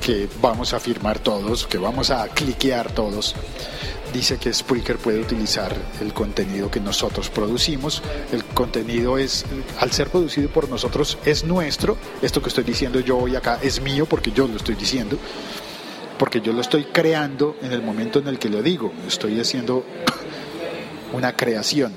que 0.00 0.28
vamos 0.40 0.74
a 0.74 0.80
firmar 0.80 1.20
todos, 1.20 1.66
que 1.66 1.78
vamos 1.78 2.10
a 2.10 2.26
cliquear 2.28 2.92
todos, 2.92 3.36
dice 4.12 4.36
que 4.38 4.52
Spreaker 4.52 4.98
puede 4.98 5.20
utilizar 5.20 5.74
el 6.00 6.12
contenido 6.12 6.70
que 6.70 6.80
nosotros 6.80 7.30
producimos. 7.30 8.02
El 8.32 8.44
contenido 8.44 9.16
es, 9.16 9.44
al 9.78 9.92
ser 9.92 10.08
producido 10.08 10.48
por 10.48 10.68
nosotros, 10.68 11.18
es 11.24 11.44
nuestro. 11.44 11.96
Esto 12.20 12.42
que 12.42 12.48
estoy 12.48 12.64
diciendo 12.64 13.00
yo 13.00 13.18
hoy 13.18 13.36
acá 13.36 13.58
es 13.62 13.80
mío 13.80 14.06
porque 14.06 14.32
yo 14.32 14.46
lo 14.48 14.56
estoy 14.56 14.74
diciendo 14.74 15.18
porque 16.22 16.40
yo 16.40 16.52
lo 16.52 16.60
estoy 16.60 16.84
creando 16.84 17.56
en 17.62 17.72
el 17.72 17.82
momento 17.82 18.20
en 18.20 18.28
el 18.28 18.38
que 18.38 18.48
lo 18.48 18.62
digo, 18.62 18.92
estoy 19.08 19.40
haciendo 19.40 19.84
una 21.12 21.34
creación. 21.34 21.92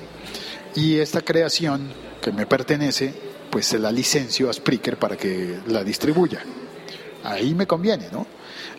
Y 0.74 0.98
esta 0.98 1.20
creación 1.20 1.92
que 2.20 2.32
me 2.32 2.44
pertenece, 2.44 3.14
pues 3.52 3.66
se 3.66 3.78
la 3.78 3.92
licencio 3.92 4.50
a 4.50 4.52
Spreaker 4.52 4.98
para 4.98 5.16
que 5.16 5.60
la 5.68 5.84
distribuya. 5.84 6.42
Ahí 7.22 7.54
me 7.54 7.68
conviene, 7.68 8.08
¿no? 8.10 8.26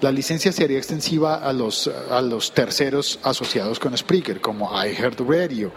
La 0.02 0.12
licencia 0.12 0.52
sería 0.52 0.80
extensiva 0.80 1.36
a 1.36 1.54
los, 1.54 1.88
a 1.88 2.22
los 2.22 2.54
terceros 2.54 3.18
asociados 3.24 3.80
con 3.80 3.98
Spreaker, 3.98 4.42
como 4.42 4.70
iHeartRadio. 4.84 5.72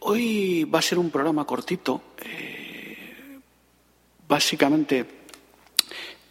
Hoy 0.00 0.64
va 0.64 0.80
a 0.80 0.82
ser 0.82 0.98
un 0.98 1.08
programa 1.08 1.46
cortito, 1.46 2.02
eh, 2.22 3.38
básicamente 4.28 5.17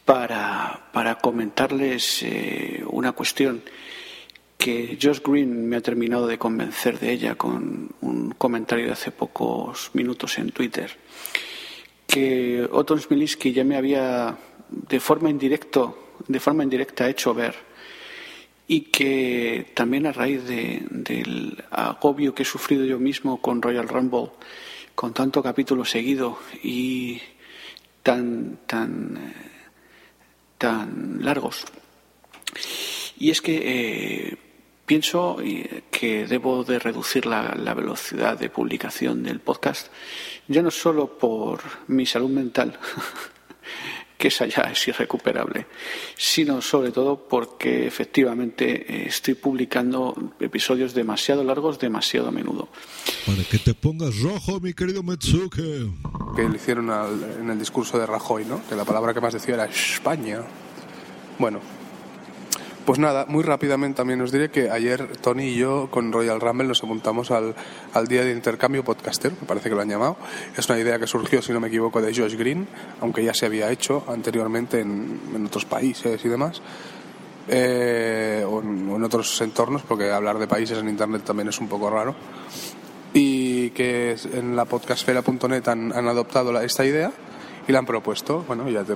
para, 0.08 0.88
para 0.94 1.16
comentarles 1.16 2.24
eh, 2.24 2.82
una 2.88 3.12
cuestión 3.12 3.62
que 4.58 4.98
Josh 5.00 5.20
Green 5.22 5.68
me 5.68 5.76
ha 5.76 5.82
terminado 5.82 6.28
de 6.28 6.38
convencer 6.38 6.98
de 6.98 7.12
ella 7.12 7.36
con 7.36 7.90
un 8.00 8.32
comentario 8.38 8.86
de 8.86 8.94
hace 8.94 9.12
pocos 9.12 9.92
minutos 9.94 10.38
en 10.40 10.52
Twitter, 10.52 10.92
que 12.08 12.66
Otto 12.72 12.98
Smilinski 12.98 13.52
ya 13.52 13.66
me 13.66 13.76
había 13.76 14.38
de 14.70 15.00
forma 15.02 15.30
indirecto, 15.30 16.14
de 16.26 16.40
forma 16.40 16.64
indirecta 16.64 17.10
hecho 17.10 17.34
ver 17.34 17.56
y 18.66 18.82
que 18.84 19.72
también 19.74 20.06
a 20.08 20.14
raíz 20.14 20.46
de- 20.46 20.84
del 20.90 21.62
agobio 21.70 22.34
que 22.34 22.44
he 22.44 22.46
sufrido 22.46 22.86
yo 22.86 22.98
mismo 22.98 23.42
con 23.42 23.62
Royal 23.62 23.90
Rumble, 23.90 24.32
con 24.96 25.14
tanto 25.14 25.44
capítulo 25.44 25.84
seguido 25.84 26.40
y 26.64 27.22
tan 28.04 28.60
tan 28.66 29.18
eh, 29.18 29.57
tan 30.58 31.24
largos. 31.24 31.66
Y 33.18 33.32
es 33.32 33.42
que 33.42 33.62
eh, 33.64 34.38
pienso 34.86 35.38
eh, 35.42 35.84
que 35.92 36.26
debo 36.26 36.64
de 36.64 36.80
reducir 36.80 37.26
la, 37.26 37.56
la 37.56 37.74
velocidad 37.74 38.38
de 38.38 38.50
publicación 38.50 39.24
del 39.24 39.40
podcast, 39.40 39.88
ya 40.48 40.62
no 40.62 40.72
solo 40.72 41.18
por 41.18 41.62
mi 41.88 42.06
salud 42.06 42.30
mental, 42.30 42.80
que 44.18 44.30
esa 44.30 44.46
ya 44.48 44.64
es 44.64 44.88
irrecuperable, 44.88 45.68
sino 46.18 46.62
sobre 46.62 46.92
todo 46.92 47.28
porque 47.30 47.86
efectivamente 47.86 48.86
eh, 48.92 49.06
estoy 49.08 49.36
publicando 49.36 50.34
episodios 50.40 50.94
demasiado 50.96 51.44
largos, 51.44 51.78
demasiado 51.80 52.30
a 52.30 52.32
menudo. 52.32 52.68
Para 53.26 53.44
que 53.44 53.60
te 53.60 53.74
pongas 53.76 54.20
rojo, 54.22 54.60
mi 54.60 54.74
querido 54.74 55.04
Metsuke. 55.04 55.62
que 56.36 56.50
le 56.50 56.56
hicieron 56.56 56.90
al- 56.90 57.38
en 57.42 57.50
el 57.52 57.60
discurso 57.60 58.00
de 58.00 58.06
Rajoy, 58.08 58.46
¿no? 58.46 58.62
Que 58.68 58.76
la 58.76 58.86
palabra 58.86 59.14
que 59.14 59.22
más 59.22 59.34
decía 59.34 59.54
era 59.54 59.66
España. 59.66 60.42
Bueno, 61.40 61.60
pues 62.88 63.00
nada, 63.00 63.26
muy 63.28 63.44
rápidamente 63.44 63.98
también 63.98 64.22
os 64.22 64.32
diré 64.32 64.50
que 64.50 64.72
ayer 64.72 65.18
Tony 65.18 65.50
y 65.50 65.56
yo 65.56 65.90
con 65.92 66.12
Royal 66.12 66.40
Rumble 66.40 66.68
nos 66.70 66.82
apuntamos 66.82 67.32
al, 67.32 67.54
al 67.94 68.08
día 68.08 68.24
de 68.24 68.32
intercambio 68.32 68.84
podcastero, 68.84 69.36
me 69.42 69.46
parece 69.46 69.68
que 69.70 69.76
lo 69.76 69.82
han 69.82 69.90
llamado. 69.90 70.16
Es 70.56 70.70
una 70.70 70.80
idea 70.80 70.98
que 70.98 71.06
surgió, 71.06 71.42
si 71.42 71.52
no 71.52 71.60
me 71.60 71.68
equivoco, 71.68 72.02
de 72.02 72.16
Josh 72.16 72.36
Green, 72.38 72.66
aunque 73.02 73.24
ya 73.26 73.34
se 73.34 73.46
había 73.46 73.70
hecho 73.72 74.04
anteriormente 74.08 74.80
en, 74.80 75.20
en 75.36 75.46
otros 75.46 75.66
países 75.66 76.24
y 76.24 76.30
demás. 76.30 76.62
eh, 77.50 78.46
o, 78.48 78.62
en, 78.62 79.04
otros 79.04 79.40
entornos, 79.42 79.82
porque 79.84 80.10
hablar 80.12 80.38
de 80.40 80.48
países 80.48 80.78
en 80.78 80.90
Internet 80.90 81.24
también 81.26 81.50
es 81.50 81.60
un 81.60 81.68
poco 81.68 81.90
raro. 81.90 82.16
Y 83.14 83.72
que 83.72 84.16
en 84.34 84.56
la 84.56 84.66
podcastfera.net 84.66 85.68
han, 85.68 85.92
han 85.94 86.08
adoptado 86.08 86.52
la- 86.52 86.64
esta 86.64 86.86
idea 86.86 87.12
y 87.68 87.72
la 87.72 87.80
han 87.80 87.86
propuesto. 87.86 88.44
Bueno, 88.48 88.70
ya 88.70 88.84
te- 88.84 88.96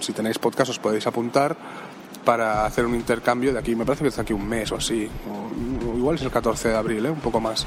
si 0.00 0.12
tenéis 0.12 0.38
podcast 0.38 0.70
os 0.70 0.78
podéis 0.78 1.06
apuntar 1.06 1.56
para 2.24 2.66
hacer 2.66 2.84
un 2.84 2.94
intercambio 2.94 3.52
de 3.52 3.58
aquí, 3.58 3.74
me 3.74 3.84
parece 3.84 4.04
que 4.04 4.08
es 4.08 4.18
aquí 4.18 4.32
un 4.32 4.46
mes 4.46 4.70
o 4.72 4.76
así, 4.76 5.08
o 5.86 5.96
igual 5.96 6.16
es 6.16 6.22
el 6.22 6.30
14 6.30 6.68
de 6.68 6.76
abril, 6.76 7.06
¿eh? 7.06 7.10
un 7.10 7.20
poco 7.20 7.40
más. 7.40 7.66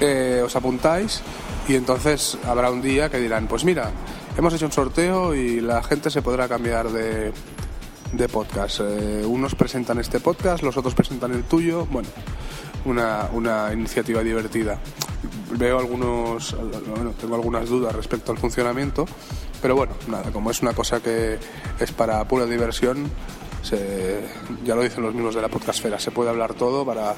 Eh, 0.00 0.42
os 0.44 0.54
apuntáis 0.56 1.22
y 1.68 1.76
entonces 1.76 2.36
habrá 2.46 2.70
un 2.70 2.82
día 2.82 3.08
que 3.10 3.18
dirán, 3.18 3.46
pues 3.46 3.64
mira, 3.64 3.90
hemos 4.36 4.52
hecho 4.54 4.66
un 4.66 4.72
sorteo 4.72 5.34
y 5.34 5.60
la 5.60 5.82
gente 5.82 6.10
se 6.10 6.22
podrá 6.22 6.48
cambiar 6.48 6.90
de, 6.90 7.32
de 8.12 8.28
podcast. 8.28 8.80
Eh, 8.80 9.24
unos 9.26 9.54
presentan 9.54 9.98
este 9.98 10.20
podcast, 10.20 10.62
los 10.62 10.76
otros 10.76 10.94
presentan 10.94 11.32
el 11.32 11.44
tuyo. 11.44 11.86
Bueno, 11.86 12.08
una, 12.84 13.28
una 13.32 13.72
iniciativa 13.72 14.22
divertida. 14.22 14.78
veo 15.56 15.78
algunos, 15.78 16.56
bueno, 16.94 17.12
tengo 17.12 17.34
algunas 17.34 17.68
dudas 17.68 17.94
respecto 17.94 18.32
al 18.32 18.38
funcionamiento, 18.38 19.06
pero 19.62 19.76
bueno, 19.76 19.94
nada, 20.08 20.30
como 20.32 20.50
es 20.50 20.60
una 20.62 20.74
cosa 20.74 21.00
que 21.00 21.38
es 21.80 21.92
para 21.92 22.26
pura 22.28 22.46
diversión, 22.46 23.10
ya 24.64 24.74
lo 24.74 24.82
dicen 24.82 25.02
los 25.02 25.14
mismos 25.14 25.34
de 25.34 25.42
la 25.42 25.48
podcastfera, 25.48 25.98
se 25.98 26.10
puede 26.10 26.30
hablar 26.30 26.54
todo 26.54 26.84
para, 26.84 27.14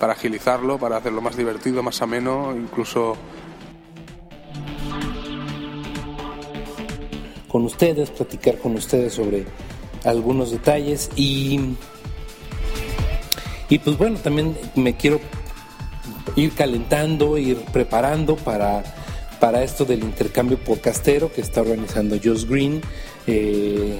para 0.00 0.14
agilizarlo, 0.14 0.78
para 0.78 0.96
hacerlo 0.96 1.20
más 1.20 1.36
divertido, 1.36 1.82
más 1.82 2.00
ameno, 2.02 2.54
incluso 2.56 3.16
con 7.48 7.64
ustedes, 7.64 8.10
platicar 8.10 8.58
con 8.58 8.74
ustedes 8.74 9.14
sobre 9.14 9.46
algunos 10.04 10.50
detalles 10.50 11.10
y 11.16 11.76
y 13.68 13.78
pues 13.78 13.98
bueno, 13.98 14.18
también 14.18 14.56
me 14.76 14.96
quiero 14.96 15.20
ir 16.36 16.52
calentando, 16.52 17.36
ir 17.36 17.56
preparando 17.72 18.36
para, 18.36 18.84
para 19.40 19.62
esto 19.62 19.84
del 19.84 20.04
intercambio 20.04 20.58
podcastero 20.58 21.32
que 21.32 21.40
está 21.40 21.62
organizando 21.62 22.16
Josh 22.22 22.46
Green. 22.46 22.80
Eh, 23.26 23.98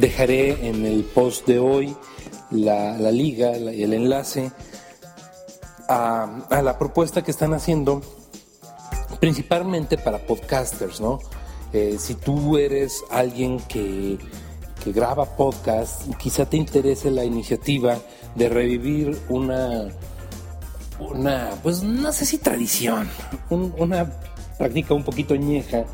dejaré 0.00 0.68
en 0.68 0.84
el 0.86 1.04
post 1.04 1.46
de 1.46 1.58
hoy 1.58 1.96
la, 2.50 2.96
la 2.98 3.10
liga, 3.10 3.50
la- 3.56 3.72
el 3.72 3.92
enlace 3.92 4.50
a, 5.88 6.60
la 6.62 6.78
propuesta 6.78 7.22
que 7.22 7.30
están 7.30 7.54
haciendo 7.54 8.00
principalmente 9.20 9.98
para 9.98 10.18
podcasters, 10.18 11.00
¿no? 11.00 11.18
Eh, 11.72 11.96
si 11.98 12.14
tú 12.14 12.58
eres 12.58 13.02
alguien 13.10 13.58
que, 13.60 14.18
que 14.82 14.92
graba 14.92 15.36
podcast, 15.36 16.02
quizá 16.16 16.44
te 16.46 16.56
interese 16.56 17.10
la 17.10 17.24
iniciativa 17.24 17.98
de 18.34 18.48
revivir 18.48 19.18
una, 19.28 19.88
una 20.98 21.50
pues 21.62 21.82
no 21.82 22.12
sé 22.12 22.26
si 22.26 22.38
tradición, 22.38 23.08
un- 23.50 23.74
una 23.78 24.10
práctica 24.58 24.94
un 24.94 25.04
poquito 25.04 25.34
ñeja 25.34 25.84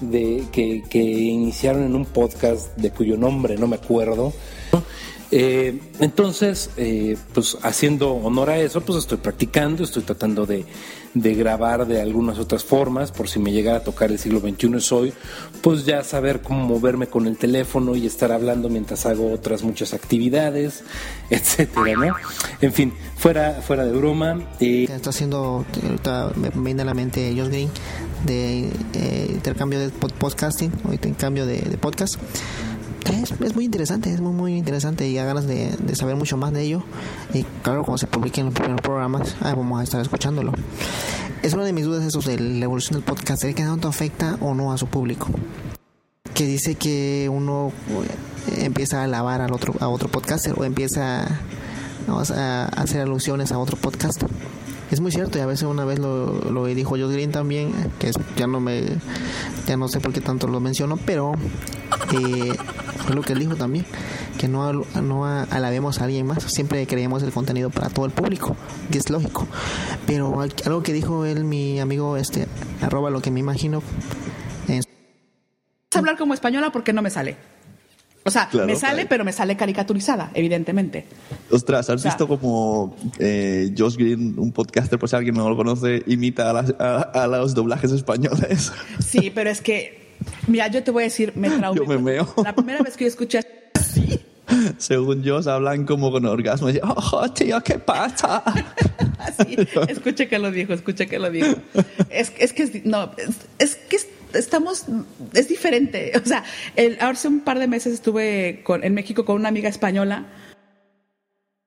de, 0.00 0.44
que, 0.52 0.82
que 0.88 1.02
iniciaron 1.02 1.82
en 1.84 1.94
un 1.94 2.04
podcast 2.06 2.76
de 2.76 2.90
cuyo 2.90 3.16
nombre 3.16 3.56
no 3.56 3.66
me 3.66 3.76
acuerdo. 3.76 4.32
Eh, 5.30 5.80
entonces, 5.98 6.70
eh, 6.76 7.16
pues 7.32 7.56
haciendo 7.62 8.12
honor 8.12 8.50
a 8.50 8.58
eso, 8.60 8.82
pues 8.82 8.98
estoy 9.00 9.18
practicando, 9.18 9.82
estoy 9.82 10.04
tratando 10.04 10.46
de, 10.46 10.64
de 11.14 11.34
grabar 11.34 11.88
de 11.88 12.00
algunas 12.00 12.38
otras 12.38 12.62
formas, 12.62 13.10
por 13.10 13.28
si 13.28 13.40
me 13.40 13.50
llegara 13.50 13.78
a 13.78 13.82
tocar 13.82 14.12
el 14.12 14.20
siglo 14.20 14.38
XXI 14.38 14.76
es 14.76 14.92
hoy, 14.92 15.12
pues 15.60 15.84
ya 15.86 16.04
saber 16.04 16.40
cómo 16.40 16.64
moverme 16.66 17.08
con 17.08 17.26
el 17.26 17.36
teléfono 17.36 17.96
y 17.96 18.06
estar 18.06 18.30
hablando 18.30 18.68
mientras 18.68 19.06
hago 19.06 19.32
otras 19.32 19.64
muchas 19.64 19.92
actividades, 19.92 20.84
etcétera, 21.30 21.96
¿no? 21.96 22.14
En 22.60 22.72
fin, 22.72 22.92
fuera, 23.16 23.60
fuera 23.66 23.84
de 23.84 23.92
broma. 23.92 24.40
eh, 24.60 24.86
Está 24.88 25.10
haciendo, 25.10 25.64
me 26.36 26.50
viene 26.62 26.82
a 26.82 26.84
la 26.84 26.94
mente 26.94 27.34
Josh 27.36 27.48
Green 27.48 27.70
de 28.24 28.70
eh, 28.94 29.30
intercambio 29.30 29.78
de 29.78 29.88
pod- 29.92 30.12
podcasting 30.12 30.72
o 30.88 30.92
intercambio 30.92 31.46
de, 31.46 31.60
de 31.60 31.78
podcast. 31.78 32.16
Es, 33.12 33.32
es 33.32 33.54
muy 33.54 33.66
interesante, 33.66 34.10
es 34.12 34.20
muy 34.20 34.32
muy 34.32 34.56
interesante 34.56 35.06
y 35.06 35.14
da 35.14 35.24
ganas 35.24 35.46
de, 35.46 35.70
de 35.76 35.94
saber 35.94 36.16
mucho 36.16 36.36
más 36.38 36.52
de 36.52 36.62
ello. 36.62 36.82
Y 37.34 37.42
claro, 37.62 37.84
cuando 37.84 37.98
se 37.98 38.06
publiquen 38.06 38.46
los 38.46 38.54
primeros 38.54 38.80
programas, 38.80 39.36
vamos 39.40 39.80
a 39.80 39.84
estar 39.84 40.00
escuchándolo. 40.00 40.52
Es 41.42 41.52
una 41.52 41.64
de 41.64 41.74
mis 41.74 41.84
dudas 41.84 42.02
eso 42.04 42.20
de 42.20 42.38
la 42.40 42.64
evolución 42.64 42.94
del 42.98 43.04
podcast, 43.04 43.42
¿qué 43.42 43.52
tanto 43.52 43.88
afecta 43.88 44.38
o 44.40 44.54
no 44.54 44.72
a 44.72 44.78
su 44.78 44.86
público? 44.86 45.28
Que 46.32 46.46
dice 46.46 46.76
que 46.76 47.30
uno 47.30 47.72
eh, 48.56 48.64
empieza 48.64 49.00
a 49.00 49.04
alabar 49.04 49.42
al 49.42 49.52
otro, 49.52 49.74
a 49.80 49.88
otro 49.88 50.08
podcaster 50.08 50.54
o 50.56 50.64
empieza 50.64 51.40
vamos 52.06 52.30
a 52.30 52.64
hacer 52.66 53.02
alusiones 53.02 53.52
a 53.52 53.58
otro 53.58 53.76
podcast. 53.76 54.22
Es 54.90 55.00
muy 55.00 55.10
cierto 55.10 55.38
y 55.38 55.40
a 55.40 55.46
veces 55.46 55.64
una 55.64 55.84
vez 55.84 55.98
lo, 55.98 56.26
lo 56.50 56.66
dijo 56.66 56.90
Josh 56.90 57.10
Green 57.12 57.32
también, 57.32 57.72
que 57.98 58.10
es- 58.10 58.16
ya 58.36 58.46
no 58.46 58.60
me 58.60 58.82
ya 59.66 59.76
no 59.76 59.88
sé 59.88 59.98
por 60.00 60.12
qué 60.12 60.20
tanto 60.20 60.46
lo 60.46 60.60
menciono, 60.60 60.98
pero 60.98 61.32
eh, 62.12 62.54
fue 63.04 63.14
lo 63.14 63.22
que 63.22 63.32
él 63.32 63.38
dijo 63.38 63.56
también, 63.56 63.86
que 64.38 64.46
no, 64.46 64.72
no 64.72 65.24
alabemos 65.24 66.00
a 66.00 66.04
alguien 66.04 66.26
más, 66.26 66.42
siempre 66.44 66.86
creemos 66.86 67.22
el 67.22 67.32
contenido 67.32 67.70
para 67.70 67.88
todo 67.88 68.04
el 68.06 68.12
público, 68.12 68.56
que 68.92 68.98
es 68.98 69.08
lógico. 69.10 69.46
Pero 70.06 70.40
al- 70.40 70.54
algo 70.66 70.82
que 70.82 70.92
dijo 70.92 71.24
él, 71.24 71.44
mi 71.44 71.80
amigo, 71.80 72.16
este, 72.16 72.46
arroba 72.82 73.10
lo 73.10 73.20
que 73.22 73.30
me 73.30 73.40
imagino, 73.40 73.82
en 74.68 74.82
hablar 75.96 76.16
como 76.18 76.34
española 76.34 76.70
porque 76.72 76.92
no 76.92 77.02
me 77.02 77.10
sale. 77.10 77.36
O 78.26 78.30
sea, 78.30 78.48
Claro, 78.48 78.66
me 78.66 78.74
sale, 78.76 78.94
claro. 78.94 79.08
pero 79.10 79.24
me 79.24 79.32
sale 79.32 79.54
caricaturizada, 79.56 80.30
evidentemente. 80.34 81.04
Ostras, 81.50 81.90
¿has 81.90 81.96
O 81.96 81.98
sea- 81.98 82.10
visto 82.12 82.26
como 82.26 82.96
eh, 83.18 83.72
Josh 83.76 83.96
Green, 83.96 84.38
un 84.38 84.50
podcaster, 84.52 84.98
por 84.98 85.08
si 85.10 85.16
alguien 85.16 85.34
no 85.34 85.48
lo 85.48 85.56
conoce, 85.56 86.02
imita 86.06 86.48
a, 86.48 86.52
las- 86.54 86.74
a- 86.78 87.02
a 87.24 87.26
los 87.26 87.54
doblajes 87.54 87.92
españoles? 87.92 88.72
Sí, 89.06 89.30
pero 89.34 89.50
es 89.50 89.60
que, 89.60 90.14
mira, 90.46 90.68
yo 90.68 90.82
te 90.82 90.90
voy 90.90 91.02
a 91.02 91.04
decir, 91.06 91.32
me 91.36 91.50
traumé. 91.50 91.78
Yo 91.80 91.86
me 91.86 91.98
meo. 91.98 92.32
La 92.42 92.54
primera 92.54 92.82
vez 92.82 92.96
que 92.96 93.04
yo 93.04 93.08
escuché 93.08 93.40
Según 94.78 95.24
Josh, 95.26 95.48
hablan 95.48 95.84
como 95.84 96.10
con 96.10 96.24
orgasmo. 96.26 96.70
Y 96.70 96.80
¡Oh, 96.82 97.28
tío, 97.32 97.60
qué 97.62 97.78
pasa! 97.78 98.42
así, 99.18 99.56
escuche 99.88 100.28
que 100.28 100.38
lo 100.38 100.50
dijo, 100.50 100.72
escuche 100.72 101.06
que 101.06 101.18
lo 101.18 101.30
dijo. 101.30 101.54
Es, 102.10 102.32
es 102.38 102.52
que, 102.52 102.82
no, 102.84 103.10
es, 103.16 103.36
es 103.58 103.76
que 103.76 103.96
estamos, 104.34 104.86
es 105.32 105.48
diferente. 105.48 106.12
O 106.24 106.26
sea, 106.26 106.44
el, 106.76 106.96
hace 107.00 107.28
un 107.28 107.40
par 107.40 107.58
de 107.58 107.68
meses 107.68 107.92
estuve 107.92 108.62
con, 108.64 108.82
en 108.82 108.94
México 108.94 109.24
con 109.24 109.36
una 109.36 109.48
amiga 109.48 109.68
española 109.68 110.26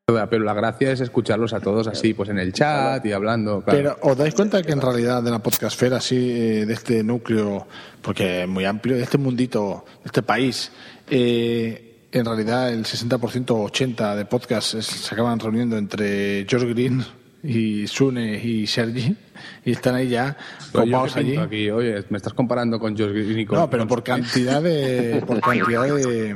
Pero 0.08 0.44
la 0.44 0.54
gracia 0.54 0.92
es 0.92 1.02
escucharlos 1.02 1.54
a 1.54 1.60
todos 1.60 1.88
así, 1.88 2.14
pues 2.14 2.30
en 2.30 2.40
el 2.40 2.54
chat 2.54 3.06
y 3.06 3.12
hablando. 3.12 3.62
claro. 3.62 3.78
Pero 3.78 3.98
os 4.02 4.18
dais 4.18 4.34
cuenta 4.34 4.64
que 4.64 4.72
en 4.72 4.82
realidad 4.82 5.22
de 5.22 5.32
la 5.32 5.40
podcastfera, 5.40 5.98
así, 5.98 6.16
eh, 6.16 6.66
de 6.66 6.74
este 6.74 7.04
núcleo, 7.04 7.68
porque 8.02 8.44
es 8.44 8.48
muy 8.48 8.66
amplio, 8.66 8.96
de 8.96 9.04
este 9.04 9.18
mundito, 9.18 9.86
de 10.04 10.08
este 10.08 10.24
país, 10.24 10.72
eh, 11.10 12.08
en 12.12 12.26
realidad 12.26 12.72
el 12.72 12.86
60% 12.86 13.52
o 13.52 13.70
80% 13.70 14.16
de 14.16 14.26
podcasts 14.26 14.86
se 14.86 15.14
acaban 15.14 15.40
reuniendo 15.40 15.78
entre 15.78 16.46
George 16.48 16.74
Green 16.74 17.06
y 17.48 17.88
Sune 17.88 18.44
y 18.44 18.68
Sergi 18.68 19.16
y 19.64 19.72
están 19.72 19.96
ahí 19.96 20.10
ya 20.10 20.36
copados 20.72 21.16
allí. 21.16 21.38
aquí, 21.38 21.70
oye, 21.70 22.04
me 22.10 22.18
estás 22.18 22.34
comparando 22.34 22.80
con 22.80 22.96
George 22.96 23.24
Green 23.24 23.40
y 23.40 23.46
con- 23.46 23.58
No, 23.60 23.70
pero 23.70 23.88
por 23.88 24.04
cantidad 24.04 24.62
de, 24.62 25.24
por 25.26 25.40
cantidad 25.42 25.84
de, 25.86 26.36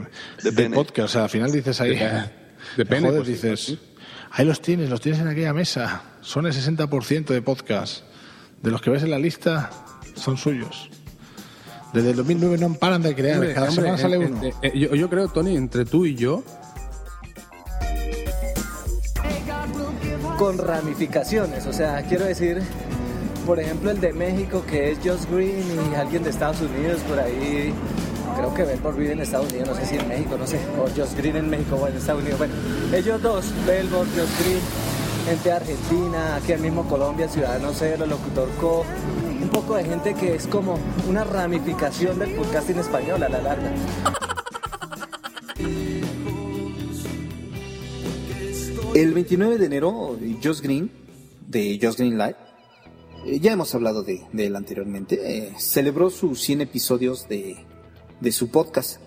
de 0.52 0.70
podcast. 0.70 1.06
O 1.06 1.08
sea, 1.10 1.24
al 1.24 1.30
final 1.30 1.52
dices 1.52 1.80
ahí. 1.82 2.00
De 2.78 2.86
pene, 2.86 3.08
joder, 3.10 3.24
pues, 3.24 3.28
dices. 3.42 3.78
Ahí 4.32 4.46
los 4.46 4.62
tienes, 4.62 4.90
los 4.90 5.02
tienes 5.02 5.20
en 5.22 5.28
aquella 5.28 5.54
mesa. 5.54 6.04
Son 6.22 6.46
el 6.46 6.54
60% 6.54 7.26
de 7.26 7.42
podcast. 7.42 8.04
De 8.62 8.72
los 8.72 8.82
que 8.82 8.90
ves 8.92 9.04
en 9.04 9.10
la 9.12 9.20
lista, 9.20 9.70
son 10.16 10.38
suyos. 10.38 10.90
Desde 11.94 12.12
el 12.12 12.16
2009 12.16 12.58
no 12.60 12.74
paran 12.76 13.02
de 13.02 13.14
crear. 13.14 13.38
Hombre, 13.40 13.54
Cada 13.54 13.68
hombre, 13.70 13.84
semana 13.84 13.98
sale 13.98 14.16
eh, 14.16 14.20
uno. 14.20 14.44
eh, 14.44 14.54
eh, 14.62 14.72
yo, 14.80 14.96
yo 14.96 15.10
creo, 15.10 15.28
Tony, 15.28 15.58
entre 15.58 15.84
tú 15.84 16.06
y 16.06 16.16
yo, 16.16 16.44
con 20.42 20.58
ramificaciones. 20.58 21.68
O 21.68 21.74
sea, 21.74 22.02
quiero 22.02 22.26
decir, 22.26 22.64
por 23.46 23.60
ejemplo, 23.60 23.92
el 23.92 24.02
de 24.02 24.12
México, 24.12 24.64
que 24.68 24.92
es 24.92 24.98
Josh 24.98 25.30
Green, 25.32 25.64
y 25.92 25.94
alguien 25.94 26.24
de 26.24 26.32
Estados 26.32 26.60
Unidos 26.62 27.00
por 27.08 27.20
ahí. 27.20 27.72
Creo 28.36 28.52
que 28.52 28.64
Belmont 28.64 28.98
vive 28.98 29.12
en 29.12 29.20
Estados 29.20 29.52
Unidos, 29.52 29.70
no 29.70 29.76
sé 29.76 29.86
si 29.86 29.98
en 29.98 30.08
México, 30.08 30.38
no 30.40 30.48
sé. 30.48 30.58
O 30.80 30.88
Josh 30.98 31.16
Green 31.16 31.36
en 31.36 31.48
México 31.48 31.76
o 31.76 31.88
en 31.88 31.96
Estados 31.96 32.24
Unidos. 32.24 32.40
Bueno, 32.40 32.56
ellos 32.92 33.22
dos, 33.22 33.54
Belmont, 33.68 34.10
Josh 34.16 34.44
Green, 34.44 34.62
gente 35.28 35.50
de 35.50 35.56
Argentina, 35.56 36.36
aquí 36.38 36.54
el 36.54 36.62
mismo 36.62 36.88
Colombia, 36.88 37.28
Ciudadano 37.30 37.70
Cero, 37.76 38.08
Locutor 38.08 38.50
Co. 38.60 38.84
Un 39.44 39.50
poco 39.50 39.76
de 39.76 39.84
gente 39.84 40.16
que 40.16 40.34
es 40.34 40.48
como 40.48 40.80
una 41.08 41.24
ramificación 41.24 42.18
del 42.18 42.34
podcasting 42.34 42.80
español 42.80 43.22
a 43.22 43.30
la 43.30 43.42
larga. 43.42 43.72
El 48.94 49.14
29 49.14 49.58
de 49.58 49.66
enero, 49.68 50.20
Josh 50.44 50.60
Green, 50.60 50.92
de 51.48 51.80
Josh 51.82 51.96
Green 51.96 52.18
Live, 52.18 52.36
eh, 53.26 53.40
ya 53.40 53.54
hemos 53.54 53.74
hablado 53.74 54.04
de, 54.04 54.22
él 54.38 54.54
anteriormente, 54.54 55.18
eh, 55.24 55.54
celebró 55.58 56.10
sus 56.10 56.42
100 56.42 56.60
episodios 56.60 57.30
de, 57.30 57.56
de 58.20 58.32
su 58.34 58.52
podcast 58.52 59.00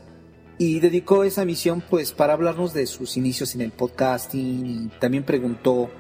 y 0.57 0.81
dedicó 0.81 1.23
esa 1.23 1.45
misión 1.45 1.83
pues 1.91 2.13
para 2.13 2.33
hablarnos 2.33 2.73
de 2.73 2.87
sus 2.87 3.19
inicios 3.19 3.55
en 3.55 3.61
el 3.61 3.73
podcasting 3.73 4.65
y 4.65 4.89
también 5.01 5.25
preguntó 5.25 5.91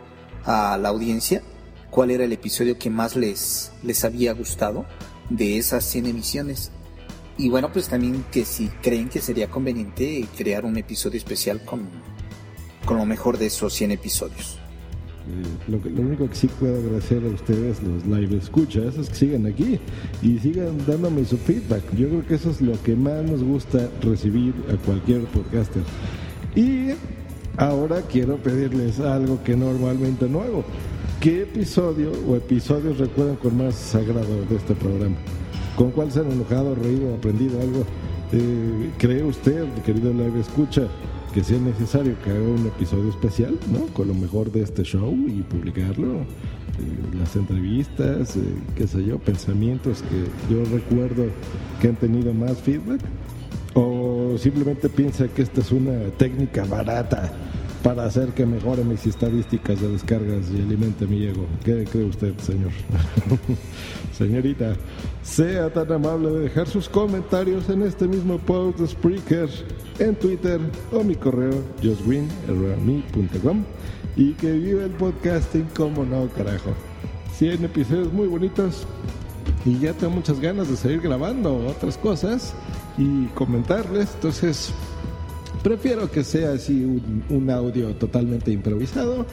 a 0.44 0.78
la 0.78 0.88
audiencia 0.88 1.42
cuál 1.90 2.10
era 2.10 2.24
el 2.24 2.32
episodio 2.32 2.78
que 2.78 2.88
más 2.88 3.16
les, 3.16 3.70
les 3.82 4.02
había 4.02 4.32
gustado 4.32 4.86
de 5.28 5.58
esas 5.58 5.84
100 5.84 6.06
emisiones. 6.06 6.72
Y 7.36 7.50
bueno, 7.50 7.70
pues 7.70 7.88
también 7.88 8.24
que 8.32 8.46
si 8.46 8.68
creen 8.80 9.10
que 9.10 9.20
sería 9.20 9.50
conveniente 9.50 10.26
crear 10.38 10.64
un 10.64 10.78
episodio 10.78 11.18
especial 11.18 11.62
con, 11.66 11.86
con 12.84 12.96
lo 12.98 13.06
mejor 13.06 13.38
de 13.38 13.46
esos 13.46 13.72
100 13.72 13.92
episodios. 13.92 14.58
Eh, 15.26 15.70
Lo, 15.70 15.80
que- 15.80 15.88
lo 15.90 16.02
único 16.02 16.28
que 16.28 16.34
sí 16.34 16.48
puedo 16.48 16.76
agradecer 16.76 17.22
a 17.24 17.28
ustedes, 17.28 17.78
los 17.82 18.04
live 18.06 18.36
escuchas, 18.36 18.96
es 18.98 19.08
que 19.08 19.14
sigan 19.14 19.46
aquí 19.46 19.78
y 20.22 20.38
sigan 20.38 20.76
dándome 20.86 21.24
su 21.24 21.38
feedback. 21.38 21.82
Yo 21.96 22.08
creo 22.08 22.26
que 22.26 22.34
eso 22.34 22.50
es 22.50 22.60
lo 22.60 22.80
que 22.82 22.94
más 22.94 23.22
nos 23.24 23.42
gusta 23.42 23.88
recibir 24.02 24.52
a 24.72 24.76
cualquier 24.84 25.22
podcaster. 25.24 25.82
Y 26.54 26.90
ahora 27.56 28.02
quiero 28.02 28.36
pedirles 28.36 29.00
algo 29.00 29.42
que 29.42 29.56
normalmente 29.56 30.28
no 30.28 30.42
hago, 30.42 30.62
¿qué 31.20 31.42
episodio 31.42 32.12
o 32.28 32.36
episodios 32.36 32.98
recuerdan 32.98 33.36
con 33.36 33.56
más 33.56 33.74
sagrado 33.76 34.44
de 34.50 34.56
este 34.56 34.74
programa? 34.74 35.16
¿Con 35.76 35.90
cuál 35.90 36.12
se 36.12 36.20
han 36.20 36.30
enojado, 36.30 36.74
reído, 36.74 37.14
aprendido 37.14 37.60
algo? 37.62 37.84
Eh, 38.32 38.90
¿Cree 38.98 39.22
usted, 39.24 39.64
querido 39.86 40.12
live 40.12 40.38
escucha, 40.40 40.82
que 41.34 41.42
sea 41.42 41.58
necesario 41.58 42.14
que 42.22 42.30
haga 42.30 42.40
un 42.40 42.64
episodio 42.64 43.10
especial, 43.10 43.58
¿no? 43.72 43.86
Con 43.88 44.06
lo 44.06 44.14
mejor 44.14 44.52
de 44.52 44.62
este 44.62 44.84
show 44.84 45.12
y 45.26 45.42
publicarlo. 45.42 46.20
Eh, 46.20 47.18
las 47.18 47.34
entrevistas, 47.34 48.36
eh, 48.36 48.42
qué 48.76 48.86
sé 48.86 49.04
yo, 49.04 49.18
pensamientos 49.18 50.02
que 50.02 50.54
yo 50.54 50.64
recuerdo 50.64 51.26
que 51.80 51.88
han 51.88 51.96
tenido 51.96 52.32
más 52.32 52.58
feedback. 52.58 53.00
O 53.74 54.36
simplemente 54.38 54.88
piensa 54.88 55.26
que 55.26 55.42
esta 55.42 55.60
es 55.60 55.72
una 55.72 56.08
técnica 56.16 56.64
barata 56.64 57.32
para 57.84 58.06
hacer 58.06 58.30
que 58.30 58.46
mejore 58.46 58.82
mis 58.82 59.06
estadísticas 59.06 59.78
de 59.78 59.88
descargas 59.88 60.50
y 60.50 60.56
alimente 60.62 61.06
mi 61.06 61.22
ego. 61.26 61.44
¿Qué 61.62 61.84
cree 61.84 62.06
usted, 62.06 62.32
señor? 62.38 62.70
Señorita, 64.16 64.74
sea 65.22 65.70
tan 65.70 65.92
amable 65.92 66.30
de 66.30 66.40
dejar 66.40 66.66
sus 66.66 66.88
comentarios 66.88 67.68
en 67.68 67.82
este 67.82 68.08
mismo 68.08 68.38
post 68.38 68.78
de 68.78 68.88
Spreaker, 68.88 69.50
en 69.98 70.16
Twitter 70.16 70.60
o 70.92 71.04
mi 71.04 71.14
correo 71.14 71.62
justgreen.com 71.82 73.64
y 74.16 74.32
que 74.32 74.52
viva 74.52 74.84
el 74.84 74.92
podcasting 74.92 75.66
como 75.76 76.06
no, 76.06 76.26
carajo. 76.28 76.72
100 77.34 77.66
episodios 77.66 78.10
muy 78.14 78.28
bonitos 78.28 78.86
y 79.66 79.78
ya 79.78 79.92
tengo 79.92 80.14
muchas 80.14 80.40
ganas 80.40 80.70
de 80.70 80.76
seguir 80.76 81.02
grabando 81.02 81.66
otras 81.66 81.98
cosas 81.98 82.54
y 82.96 83.26
comentarles, 83.34 84.14
entonces 84.14 84.72
Prefiero 85.64 86.10
que 86.10 86.22
sea 86.24 86.52
así 86.52 86.84
un, 87.30 87.48
audio 87.48 87.94
totalmente 87.94 88.50
improvisado, 88.50 89.24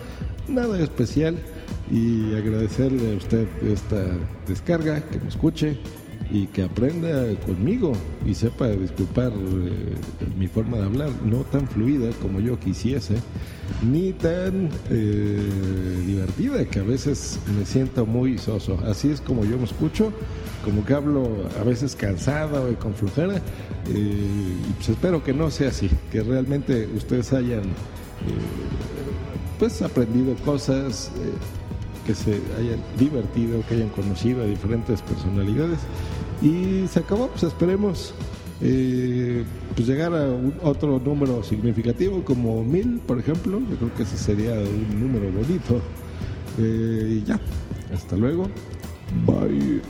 nada 0.48 0.80
especial 0.80 1.38
y 1.91 2.34
agradecerle 2.36 3.12
a 3.12 3.17
usted 3.17 3.48
esta 3.62 4.02
descarga, 4.48 5.02
que 5.10 5.20
me 5.20 5.28
escuche 5.28 5.78
y 6.32 6.48
que 6.48 6.63
aprenda 6.63 7.26
conmigo 7.46 7.91
y 8.26 8.34
sepa 8.34 8.70
disculpar 8.70 9.34
eh, 9.34 9.94
mi 10.39 10.48
forma 10.48 10.78
de 10.78 10.84
hablar, 10.84 11.10
no 11.26 11.39
tan 11.39 11.67
fluida 11.67 12.12
como 12.22 12.39
yo 12.39 12.58
quisiese, 12.58 13.15
ni 13.84 14.13
tan 14.13 14.70
eh, 14.89 15.38
divertida 16.08 16.63
que 16.63 16.80
a 16.80 16.84
veces 16.84 17.41
me 17.58 17.65
siento 17.65 18.06
muy 18.06 18.38
soso. 18.38 18.80
Así 18.86 19.10
es 19.10 19.20
como 19.20 19.44
yo 19.44 19.58
me 19.58 19.65
escucho, 19.65 20.13
como 20.63 20.86
que 20.86 20.93
hablo 20.93 21.30
a 21.60 21.63
veces 21.63 21.95
cansado 21.95 22.71
y 22.71 22.76
con 22.76 22.93
flujera. 22.93 23.36
Eh, 23.89 24.56
pues 24.78 24.89
espero 24.89 25.24
que 25.24 25.34
no 25.34 25.52
sea 25.52 25.69
así, 25.69 25.89
que 26.12 26.21
realmente 26.21 26.88
ustedes 26.95 27.34
hayan 27.34 27.63
pues 29.58 29.82
aprendido 29.82 30.36
cosas 30.45 31.12
que 32.06 32.15
se 32.15 32.34
hayan 32.58 32.80
divertido, 32.97 33.63
que 33.67 33.76
hayan 33.76 33.89
conocido 33.89 34.43
a 34.43 34.45
diferentes 34.45 35.02
personalidades. 35.02 35.80
Y 36.41 36.88
se 36.88 37.00
acabó, 37.00 37.28
pues 37.28 37.43
esperemos 37.43 38.13
eh, 38.62 39.43
pues 39.76 39.88
llegar 39.88 40.13
a 40.13 40.28
otro 40.63 41.00
número 41.00 41.43
significativo 41.43 42.24
como 42.24 42.63
mil, 42.63 43.00
por 43.06 43.19
ejemplo. 43.19 43.60
Yo 43.69 43.76
creo 43.78 43.93
que 43.95 44.04
ese 44.04 44.17
sería 44.17 44.54
un 44.54 45.00
número 45.00 45.32
bonito. 45.32 45.82
Eh, 46.60 47.21
y 47.21 47.24
ya, 47.24 47.39
hasta 47.93 48.15
luego. 48.15 48.47
Bye. 49.26 49.82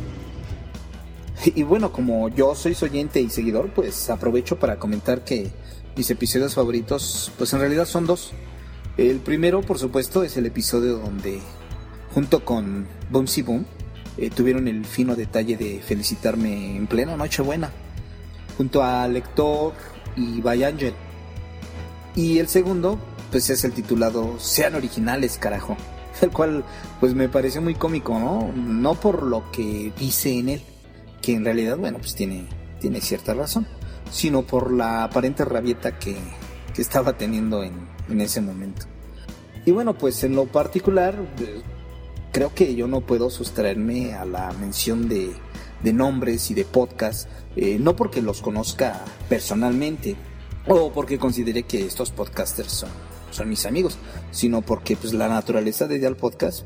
Y 1.56 1.64
bueno, 1.64 1.92
como 1.92 2.30
yo 2.30 2.56
soy 2.56 2.76
oyente 2.82 3.22
y 3.22 3.30
seguidor, 3.30 3.74
pues 3.74 4.10
aprovecho 4.10 4.60
para 4.60 4.78
comentar 4.78 5.24
que 5.24 5.52
mis 5.96 6.10
episodios 6.10 6.56
favoritos, 6.56 7.32
pues 7.38 7.54
en 7.54 7.60
realidad 7.60 7.86
son 7.86 8.06
dos. 8.06 8.32
El 8.98 9.20
primero, 9.20 9.62
por 9.62 9.80
supuesto, 9.80 10.24
es 10.24 10.38
el 10.38 10.46
episodio 10.46 10.98
donde 10.98 11.40
junto 12.14 12.44
con 12.44 12.88
Boomsy 13.10 13.42
Boom, 13.42 13.66
eh, 14.18 14.30
tuvieron 14.30 14.68
el 14.68 14.86
fino 14.86 15.16
detalle 15.16 15.56
de 15.56 15.80
felicitarme 15.80 16.76
en 16.76 16.88
plena 16.88 17.16
Nochebuena, 17.16 17.72
junto 18.58 18.84
a 18.84 19.08
Lector 19.08 19.74
y 20.18 20.42
By 20.42 20.64
Angel. 20.64 20.94
Y 22.16 22.40
el 22.40 22.50
segundo, 22.50 23.00
pues 23.32 23.50
es 23.50 23.64
el 23.64 23.72
titulado 23.72 24.38
Sean 24.40 24.76
originales, 24.76 25.38
carajo. 25.38 25.78
El 26.22 26.30
cual, 26.30 26.66
pues 27.00 27.16
me 27.16 27.30
pareció 27.30 27.62
muy 27.62 27.74
cómico, 27.74 28.20
¿no? 28.20 28.52
No 28.54 28.96
por 28.96 29.24
lo 29.24 29.50
que 29.50 29.94
dice 29.98 30.38
en 30.38 30.50
él, 30.50 30.62
que 31.22 31.34
en 31.34 31.46
realidad, 31.46 31.78
bueno, 31.78 31.98
pues 32.00 32.16
tiene, 32.16 32.46
tiene 32.80 33.02
cierta 33.02 33.34
razón, 33.34 33.68
sino 34.12 34.44
por 34.44 34.72
la 34.72 35.04
aparente 35.04 35.46
rabieta 35.46 35.98
que, 35.98 36.16
que 36.74 36.82
estaba 36.82 37.18
teniendo 37.18 37.64
en, 37.64 37.74
en 38.10 38.22
ese 38.22 38.42
momento. 38.42 38.86
Y 39.66 39.72
bueno, 39.72 39.98
pues 39.98 40.24
en 40.24 40.36
lo 40.36 40.46
particular, 40.46 41.16
creo 42.32 42.54
que 42.54 42.76
yo 42.76 42.88
no 42.88 43.02
puedo 43.02 43.30
sustraerme 43.30 44.14
a 44.14 44.26
la 44.26 44.52
mención 44.54 45.08
de, 45.08 45.32
de 45.84 45.94
nombres 45.94 46.50
y 46.52 46.54
de 46.54 46.66
podcasts, 46.66 47.28
eh, 47.56 47.78
no 47.80 47.96
porque 47.96 48.22
los 48.22 48.42
conozca 48.42 49.04
personalmente 49.30 50.16
o 50.68 50.92
porque 50.92 51.20
considere 51.20 51.64
que 51.64 51.86
estos 51.86 52.12
podcasters 52.12 52.72
son, 52.72 52.90
son 53.32 53.50
mis 53.50 53.66
amigos, 53.66 53.98
sino 54.32 54.62
porque 54.62 54.96
pues, 54.96 55.14
la 55.14 55.28
naturaleza 55.28 55.88
de 55.88 55.98
Ideal 55.98 56.16
Podcast 56.16 56.66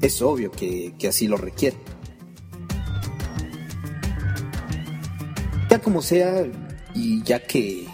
es 0.00 0.22
obvio 0.22 0.50
que, 0.50 0.94
que 0.98 1.08
así 1.08 1.26
lo 1.26 1.36
requiere. 1.36 1.76
Como 5.90 6.02
sea, 6.02 6.46
y 6.94 7.20
ya 7.24 7.44
que 7.44 7.84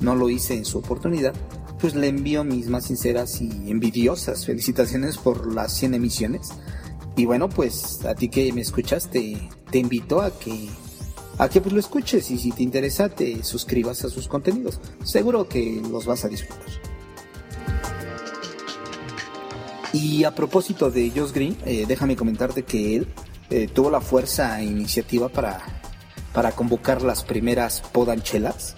no 0.00 0.16
lo 0.16 0.28
hice 0.28 0.54
en 0.54 0.64
su 0.64 0.78
oportunidad, 0.78 1.34
pues 1.78 1.94
le 1.94 2.08
envío 2.08 2.42
mis 2.42 2.66
más 2.66 2.86
sinceras 2.86 3.40
y 3.40 3.70
envidiosas 3.70 4.44
felicitaciones 4.44 5.18
por 5.18 5.54
las 5.54 5.72
100 5.74 5.94
emisiones. 5.94 6.48
Y 7.16 7.26
bueno, 7.26 7.48
pues 7.48 8.04
a 8.04 8.16
ti 8.16 8.28
que 8.28 8.52
me 8.52 8.60
escuchas, 8.60 9.08
te, 9.08 9.48
te 9.70 9.78
invito 9.78 10.20
a 10.20 10.36
que, 10.36 10.68
a 11.38 11.48
que 11.48 11.60
pues 11.60 11.72
lo 11.72 11.78
escuches 11.78 12.28
y 12.32 12.38
si 12.38 12.50
te 12.50 12.64
interesa 12.64 13.08
te 13.08 13.44
suscribas 13.44 14.04
a 14.04 14.10
sus 14.10 14.26
contenidos. 14.26 14.80
Seguro 15.04 15.48
que 15.48 15.80
los 15.88 16.06
vas 16.06 16.24
a 16.24 16.28
disfrutar. 16.28 16.66
Y 19.92 20.24
a 20.24 20.34
propósito 20.34 20.90
de 20.90 21.12
Josh 21.14 21.30
Green, 21.30 21.56
eh, 21.64 21.84
déjame 21.86 22.16
comentarte 22.16 22.64
que 22.64 22.96
él 22.96 23.08
eh, 23.48 23.68
tuvo 23.72 23.92
la 23.92 24.00
fuerza 24.00 24.60
e 24.60 24.64
iniciativa 24.64 25.28
para, 25.28 25.78
para 26.38 26.52
convocar 26.52 27.02
las 27.02 27.24
primeras 27.24 27.80
podanchelas 27.80 28.76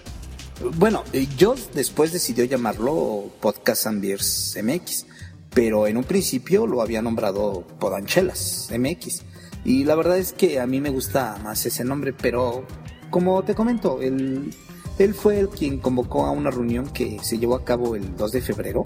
bueno, 0.78 1.04
yo 1.36 1.54
después 1.74 2.10
decidió 2.10 2.46
llamarlo 2.46 3.30
Podcast 3.38 3.86
and 3.86 4.00
Beers 4.00 4.56
MX, 4.62 5.04
pero 5.52 5.86
en 5.86 5.98
un 5.98 6.04
principio 6.04 6.66
lo 6.66 6.80
había 6.80 7.02
nombrado 7.02 7.66
Podanchelas 7.78 8.70
MX. 8.74 9.24
Y 9.66 9.84
la 9.84 9.94
verdad 9.94 10.16
es 10.16 10.32
que 10.32 10.58
a 10.58 10.66
mí 10.66 10.80
me 10.80 10.88
gusta 10.88 11.36
más 11.44 11.66
ese 11.66 11.84
nombre, 11.84 12.14
pero 12.14 12.64
como 13.10 13.42
te 13.42 13.54
comento, 13.54 14.00
él, 14.00 14.54
él 14.98 15.12
fue 15.12 15.40
el 15.40 15.50
quien 15.50 15.80
convocó 15.80 16.24
a 16.24 16.30
una 16.30 16.50
reunión 16.50 16.88
que 16.88 17.18
se 17.22 17.38
llevó 17.38 17.56
a 17.56 17.64
cabo 17.66 17.94
el 17.94 18.16
2 18.16 18.32
de 18.32 18.40
febrero 18.40 18.84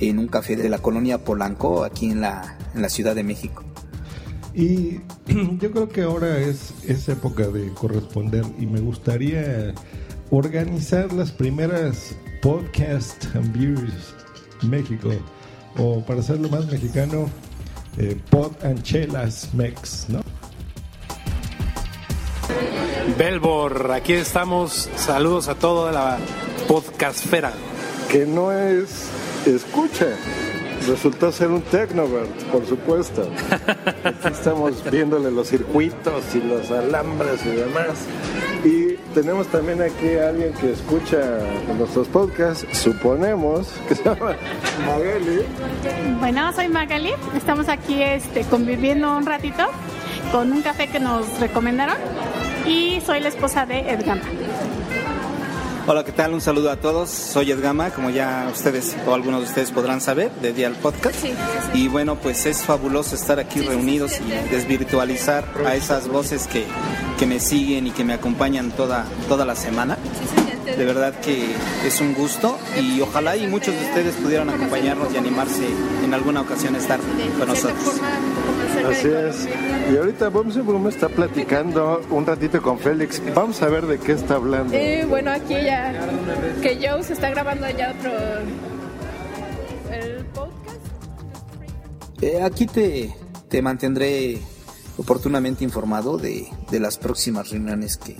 en 0.00 0.18
un 0.18 0.26
café 0.26 0.56
de 0.56 0.68
la 0.68 0.78
colonia 0.78 1.22
Polanco, 1.22 1.84
aquí 1.84 2.10
en 2.10 2.20
la 2.20 2.88
Ciudad 2.88 3.14
de 3.14 3.22
México. 3.22 3.67
Y 4.54 5.00
yo 5.60 5.70
creo 5.70 5.88
que 5.88 6.02
ahora 6.02 6.38
es, 6.38 6.74
es 6.86 7.08
época 7.08 7.46
de 7.48 7.72
corresponder 7.74 8.44
y 8.58 8.66
me 8.66 8.80
gustaría 8.80 9.74
organizar 10.30 11.12
las 11.12 11.30
primeras 11.30 12.16
podcast 12.42 13.24
and 13.34 13.52
beers 13.56 14.14
México 14.62 15.10
o 15.76 16.04
para 16.04 16.20
hacerlo 16.20 16.48
más 16.48 16.66
mexicano 16.66 17.28
eh, 17.96 18.16
pod 18.30 18.52
and 18.62 18.82
chelas 18.82 19.52
mex 19.54 20.06
no 20.08 20.20
Belbor 23.16 23.90
aquí 23.90 24.12
estamos. 24.12 24.88
Saludos 24.94 25.48
a 25.48 25.56
toda 25.56 25.90
la 25.90 26.18
podcastfera. 26.68 27.52
Que 28.08 28.26
no 28.26 28.52
es 28.52 29.08
escucha 29.44 30.06
resultó 30.88 31.30
ser 31.30 31.48
un 31.48 31.62
Tecnovert, 31.62 32.30
por 32.50 32.66
supuesto. 32.66 33.28
Estamos 34.24 34.82
viéndole 34.90 35.30
los 35.30 35.48
circuitos 35.48 36.34
y 36.34 36.40
los 36.40 36.70
alambres 36.70 37.44
y 37.44 37.50
demás. 37.50 38.06
Y 38.64 38.94
tenemos 39.14 39.46
también 39.48 39.82
aquí 39.82 40.16
a 40.16 40.30
alguien 40.30 40.52
que 40.54 40.72
escucha 40.72 41.18
nuestros 41.76 42.08
podcasts, 42.08 42.66
suponemos, 42.76 43.68
que 43.88 43.94
se 43.94 44.04
llama 44.04 44.36
Magali. 44.86 45.42
Bueno, 46.18 46.52
soy 46.52 46.68
Magali. 46.68 47.12
Estamos 47.36 47.68
aquí 47.68 48.02
este, 48.02 48.42
conviviendo 48.42 49.16
un 49.16 49.26
ratito 49.26 49.64
con 50.32 50.52
un 50.52 50.62
café 50.62 50.88
que 50.88 51.00
nos 51.00 51.38
recomendaron 51.38 51.96
y 52.66 53.00
soy 53.00 53.20
la 53.20 53.28
esposa 53.28 53.66
de 53.66 53.80
Edgama. 53.90 54.22
Hola, 55.90 56.04
¿qué 56.04 56.12
tal? 56.12 56.34
Un 56.34 56.42
saludo 56.42 56.70
a 56.70 56.76
todos. 56.76 57.08
Soy 57.08 57.50
Edgama, 57.50 57.88
como 57.88 58.10
ya 58.10 58.46
ustedes 58.52 58.94
o 59.06 59.14
algunos 59.14 59.40
de 59.40 59.46
ustedes 59.46 59.70
podrán 59.70 60.02
saber, 60.02 60.30
de 60.32 60.52
Dial 60.52 60.74
Podcast. 60.74 61.18
Sí, 61.18 61.32
Y 61.72 61.88
bueno, 61.88 62.16
pues 62.16 62.44
es 62.44 62.62
fabuloso 62.62 63.14
estar 63.14 63.38
aquí 63.38 63.62
reunidos 63.62 64.20
y 64.20 64.50
desvirtualizar 64.50 65.46
a 65.64 65.76
esas 65.76 66.08
voces 66.08 66.46
que, 66.46 66.66
que 67.18 67.24
me 67.24 67.40
siguen 67.40 67.86
y 67.86 67.90
que 67.92 68.04
me 68.04 68.12
acompañan 68.12 68.70
toda, 68.70 69.06
toda 69.28 69.46
la 69.46 69.56
semana. 69.56 69.96
De 70.76 70.84
verdad 70.84 71.14
que 71.20 71.54
es 71.84 72.00
un 72.00 72.14
gusto 72.14 72.58
y 72.80 73.00
ojalá 73.00 73.36
y 73.36 73.46
muchos 73.46 73.74
de 73.74 73.80
ustedes 73.86 74.14
pudieran 74.16 74.50
acompañarnos 74.50 75.12
y 75.14 75.16
animarse 75.16 75.66
en 76.04 76.14
alguna 76.14 76.42
ocasión 76.42 76.74
a 76.74 76.78
estar 76.78 77.00
con 77.38 77.48
nosotros. 77.48 77.94
Así 78.88 79.08
es. 79.08 79.48
Y 79.92 79.96
ahorita 79.96 80.28
Boom 80.28 80.52
Boom 80.64 80.88
está 80.88 81.08
platicando 81.08 82.02
un 82.10 82.26
ratito 82.26 82.62
con 82.62 82.78
Félix. 82.78 83.22
Vamos 83.34 83.60
a 83.62 83.68
ver 83.68 83.86
de 83.86 83.98
qué 83.98 84.12
está 84.12 84.34
hablando. 84.34 84.74
Eh, 84.74 85.04
bueno, 85.08 85.30
aquí 85.30 85.54
ya 85.54 85.92
que 86.62 86.78
Joe 86.86 87.02
se 87.02 87.14
está 87.14 87.30
grabando 87.30 87.68
ya 87.70 87.94
otro 87.98 88.12
el 89.92 90.24
podcast. 90.26 90.78
Eh, 92.20 92.42
aquí 92.42 92.66
te, 92.66 93.14
te 93.48 93.62
mantendré 93.62 94.38
oportunamente 94.96 95.64
informado 95.64 96.18
de, 96.18 96.48
de 96.70 96.80
las 96.80 96.98
próximas 96.98 97.50
reuniones 97.50 97.96
que, 97.96 98.16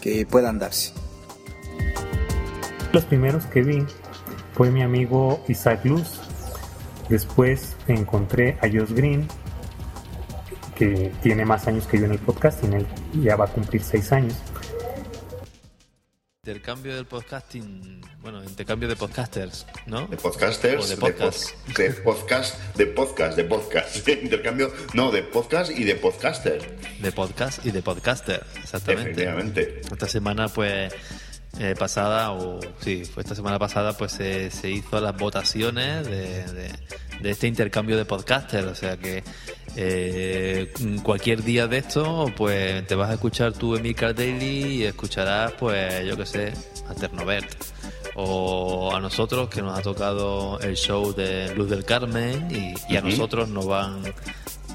que 0.00 0.26
puedan 0.26 0.58
darse. 0.58 0.92
Los 2.96 3.04
primeros 3.04 3.44
que 3.44 3.60
vi 3.60 3.84
fue 4.54 4.70
mi 4.70 4.80
amigo 4.80 5.44
Isaac 5.48 5.84
Luz. 5.84 6.18
Después 7.10 7.76
encontré 7.88 8.56
a 8.62 8.68
Josh 8.68 8.94
Green, 8.94 9.28
que 10.74 11.12
tiene 11.22 11.44
más 11.44 11.66
años 11.66 11.86
que 11.86 11.98
yo 11.98 12.06
en 12.06 12.12
el 12.12 12.18
podcasting. 12.18 12.72
Él 12.72 12.86
ya 13.22 13.36
va 13.36 13.44
a 13.44 13.48
cumplir 13.48 13.82
seis 13.82 14.10
años. 14.12 14.32
Intercambio 16.42 16.94
del 16.94 17.04
podcasting, 17.04 18.00
bueno, 18.22 18.42
intercambio 18.42 18.88
de 18.88 18.96
podcasters, 18.96 19.66
¿no? 19.84 20.06
De 20.06 20.16
podcasters, 20.16 20.84
O 20.84 20.88
de 20.88 20.94
de, 20.94 21.00
podcast. 21.02 21.50
pod- 21.50 21.76
de 21.76 21.90
podcast, 21.90 22.76
de 22.76 22.86
podcast, 22.86 23.36
de 23.36 23.44
podcast. 23.44 24.08
Intercambio, 24.22 24.72
no, 24.94 25.10
de 25.12 25.22
podcast 25.22 25.70
y 25.70 25.84
de 25.84 25.96
podcaster. 25.96 26.78
De 27.02 27.12
podcast 27.12 27.66
y 27.66 27.72
de 27.72 27.82
podcaster, 27.82 28.42
exactamente. 28.62 29.10
Efectivamente. 29.10 29.80
Esta 29.92 30.08
semana, 30.08 30.48
pues, 30.48 30.94
eh, 31.58 31.74
pasada, 31.78 32.32
o 32.32 32.60
sí, 32.80 33.04
fue 33.04 33.22
esta 33.22 33.34
semana 33.34 33.58
pasada, 33.58 33.92
pues 33.96 34.12
se, 34.12 34.50
se 34.50 34.70
hizo 34.70 35.00
las 35.00 35.16
votaciones 35.16 36.06
de, 36.06 36.44
de- 36.52 36.72
de 37.20 37.30
este 37.30 37.46
intercambio 37.46 37.96
de 37.96 38.04
podcaster. 38.04 38.64
O 38.66 38.74
sea 38.74 38.96
que 38.98 39.24
eh, 39.74 40.72
cualquier 41.02 41.42
día 41.42 41.66
de 41.66 41.78
esto, 41.78 42.26
pues 42.36 42.86
te 42.86 42.94
vas 42.94 43.10
a 43.10 43.14
escuchar 43.14 43.52
tu 43.54 43.74
Emilcar 43.76 44.14
Daily 44.14 44.74
y 44.76 44.84
escucharás, 44.84 45.52
pues, 45.52 46.04
yo 46.06 46.16
qué 46.16 46.26
sé, 46.26 46.52
a 46.88 46.94
Ternobert. 46.94 47.50
O 48.18 48.94
a 48.94 49.00
nosotros, 49.00 49.48
que 49.50 49.60
nos 49.60 49.78
ha 49.78 49.82
tocado 49.82 50.58
el 50.60 50.74
show 50.76 51.14
de 51.14 51.54
Luz 51.54 51.68
del 51.68 51.84
Carmen, 51.84 52.48
y, 52.50 52.74
y 52.92 52.96
a 52.96 53.02
nosotros 53.02 53.48
nos 53.50 53.66
van 53.66 54.02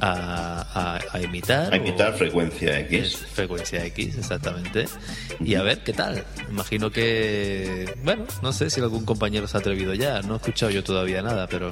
a, 0.02 0.66
a- 0.74 1.00
a 1.18 1.22
imitar. 1.22 1.74
A 1.74 1.78
imitar 1.78 2.14
o- 2.14 2.18
frecuencia 2.18 2.80
X. 2.82 3.18
frecuencia 3.34 3.86
X, 3.86 4.18
exactamente. 4.18 4.86
Y 5.40 5.56
a 5.56 5.62
ver 5.62 5.84
qué 5.84 5.94
tal. 5.94 6.24
Imagino 6.50 6.92
que. 6.92 7.94
Bueno, 8.04 8.26
no 8.42 8.52
sé 8.52 8.70
si 8.70 8.82
algún 8.82 9.06
compañero 9.06 9.48
se 9.48 9.58
ha 9.58 9.60
atrevido 9.60 9.94
ya. 9.94 10.22
No 10.22 10.34
he 10.34 10.38
escuchado 10.38 10.72
yo 10.72 10.84
todavía 10.84 11.22
nada, 11.22 11.48
pero. 11.48 11.72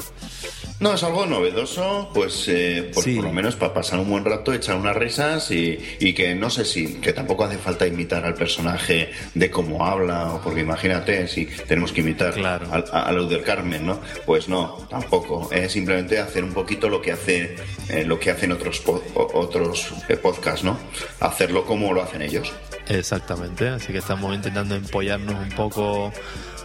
No, 0.79 0.93
es 0.93 1.03
algo 1.03 1.25
novedoso, 1.25 2.09
pues, 2.13 2.45
eh, 2.47 2.89
pues 2.93 3.05
por 3.13 3.25
lo 3.25 3.33
menos 3.33 3.57
para 3.57 3.73
pasar 3.73 3.99
un 3.99 4.09
buen 4.09 4.23
rato, 4.23 4.53
echar 4.53 4.77
unas 4.77 4.95
risas 4.95 5.51
y, 5.51 5.77
y 5.99 6.13
que 6.13 6.33
no 6.35 6.49
sé 6.49 6.63
si, 6.63 6.95
que 7.01 7.11
tampoco 7.11 7.43
hace 7.43 7.57
falta 7.57 7.85
imitar 7.85 8.23
al 8.23 8.33
personaje 8.35 9.11
de 9.33 9.51
cómo 9.51 9.85
habla, 9.85 10.33
o 10.35 10.41
porque 10.41 10.61
imagínate 10.61 11.27
si 11.27 11.47
tenemos 11.67 11.91
que 11.91 11.99
imitar 11.99 12.33
al- 12.39 12.85
a, 12.93 13.01
a 13.07 13.11
Luz 13.11 13.29
del 13.29 13.41
Carmen, 13.43 13.85
¿no? 13.85 13.99
Pues 14.25 14.47
no, 14.47 14.77
tampoco. 14.89 15.49
Es 15.51 15.73
simplemente 15.73 16.17
hacer 16.17 16.45
un 16.45 16.53
poquito 16.53 16.87
lo 16.87 17.01
que 17.01 17.11
hace, 17.11 17.57
eh, 17.89 18.05
lo 18.05 18.17
que 18.17 18.31
hacen 18.31 18.53
otros 18.53 18.79
po- 18.79 19.03
otros 19.33 19.91
eh, 20.07 20.15
podcasts, 20.15 20.63
¿no? 20.63 20.79
Hacerlo 21.19 21.65
como 21.65 21.91
lo 21.93 22.03
hacen 22.03 22.21
ellos. 22.21 22.53
Exactamente. 22.87 23.67
Así 23.67 23.91
que 23.91 23.97
estamos 23.97 24.33
intentando 24.33 24.75
empollarnos 24.75 25.35
un 25.35 25.49
poco 25.49 26.13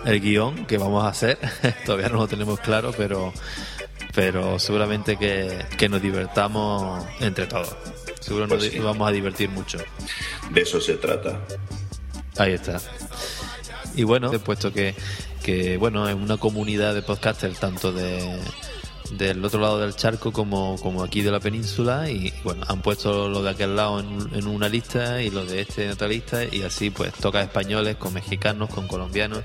el 0.06 0.20
guion 0.20 0.66
que 0.66 0.78
vamos 0.78 1.02
a 1.04 1.08
hacer. 1.08 1.36
todavía 1.84 2.08
no 2.10 2.18
lo 2.18 2.28
tenemos 2.28 2.60
claro, 2.60 2.92
pero. 2.96 3.32
Pero 4.14 4.58
seguramente 4.58 5.16
que, 5.16 5.64
que 5.76 5.88
nos 5.88 6.00
divertamos 6.00 7.04
entre 7.20 7.46
todos. 7.46 7.74
Seguro 8.20 8.46
nos 8.46 8.58
Pues 8.58 8.62
di- 8.64 8.70
sí. 8.70 8.76
nos 8.76 8.86
vamos 8.86 9.08
a 9.08 9.12
divertir 9.12 9.48
mucho. 9.50 9.78
De 10.50 10.60
eso 10.62 10.80
se 10.80 10.94
trata. 10.94 11.40
Ahí 12.38 12.52
está. 12.52 12.80
Y 13.96 14.04
bueno, 14.04 14.32
he 14.32 14.38
puesto 14.38 14.72
que, 14.72 14.94
que 15.42 15.76
bueno, 15.76 16.08
es 16.08 16.14
una 16.14 16.36
comunidad 16.36 16.94
de 16.94 17.02
podcasters 17.02 17.58
tanto 17.58 17.92
de 17.92 18.38
del 19.12 19.44
otro 19.44 19.60
lado 19.60 19.78
del 19.78 19.94
charco 19.94 20.32
como, 20.32 20.76
como 20.80 21.04
aquí 21.04 21.20
de 21.20 21.30
la 21.30 21.38
península 21.38 22.08
y 22.10 22.32
bueno, 22.42 22.64
han 22.66 22.80
puesto 22.80 23.28
lo 23.28 23.42
de 23.42 23.50
aquel 23.50 23.76
lado 23.76 24.00
en, 24.00 24.30
en 24.34 24.46
una 24.46 24.68
lista 24.68 25.22
y 25.22 25.30
lo 25.30 25.44
de 25.44 25.60
este 25.60 25.84
en 25.84 25.90
otra 25.92 26.08
lista 26.08 26.42
y 26.42 26.62
así 26.62 26.90
pues 26.90 27.12
toca 27.12 27.42
españoles 27.42 27.96
con 27.96 28.14
mexicanos, 28.14 28.70
con 28.70 28.88
colombianos 28.88 29.40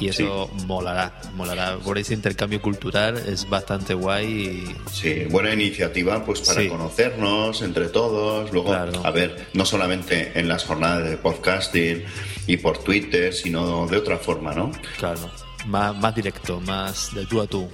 y 0.00 0.08
eso 0.08 0.50
molará, 0.66 1.20
molará. 1.34 1.76
Por 1.78 1.98
ese 1.98 2.14
intercambio 2.14 2.60
cultural 2.60 3.16
es 3.18 3.48
bastante 3.48 3.94
guay 3.94 4.26
y 4.26 4.76
Sí, 4.92 5.24
buena 5.30 5.52
iniciativa 5.52 6.24
pues 6.24 6.40
para 6.40 6.62
Sí. 6.62 6.68
conocernos 6.68 7.62
entre 7.62 7.88
todos. 7.88 8.50
Luego, 8.52 8.72
a 8.74 9.10
ver, 9.10 9.48
no 9.54 9.64
solamente 9.64 10.32
en 10.38 10.48
las 10.48 10.64
jornadas 10.64 11.08
de 11.08 11.16
podcasting 11.16 12.04
y 12.46 12.56
por 12.56 12.78
Twitter, 12.78 13.32
sino 13.32 13.86
de 13.86 13.96
otra 13.98 14.18
forma, 14.18 14.52
¿no? 14.54 14.72
Claro, 14.98 15.30
más, 15.66 15.94
más 15.96 16.14
directo, 16.14 16.60
más 16.60 17.14
de 17.14 17.26
tú 17.26 17.40
a 17.40 17.46
tú. 17.46 17.68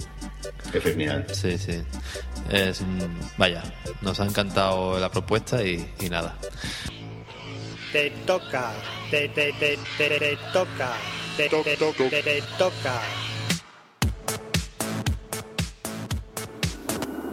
Efectivamente. 0.73 1.33
Sí, 1.33 1.57
sí. 1.57 1.81
Es, 2.51 2.81
vaya, 3.37 3.63
nos 4.01 4.19
ha 4.19 4.25
encantado 4.25 4.99
la 4.99 5.09
propuesta 5.09 5.63
y, 5.63 5.85
y 5.99 6.09
nada. 6.09 6.37
Te 7.91 8.09
toca, 8.25 8.71
te, 9.09 9.29
te, 9.29 9.53
te, 9.53 9.77
te, 9.97 10.19
te 10.19 10.37
toca, 10.51 10.91
te, 11.37 11.49
te, 11.49 11.77
te, 11.77 12.09
te, 12.09 12.23
te 12.23 12.43
toca. 12.57 12.99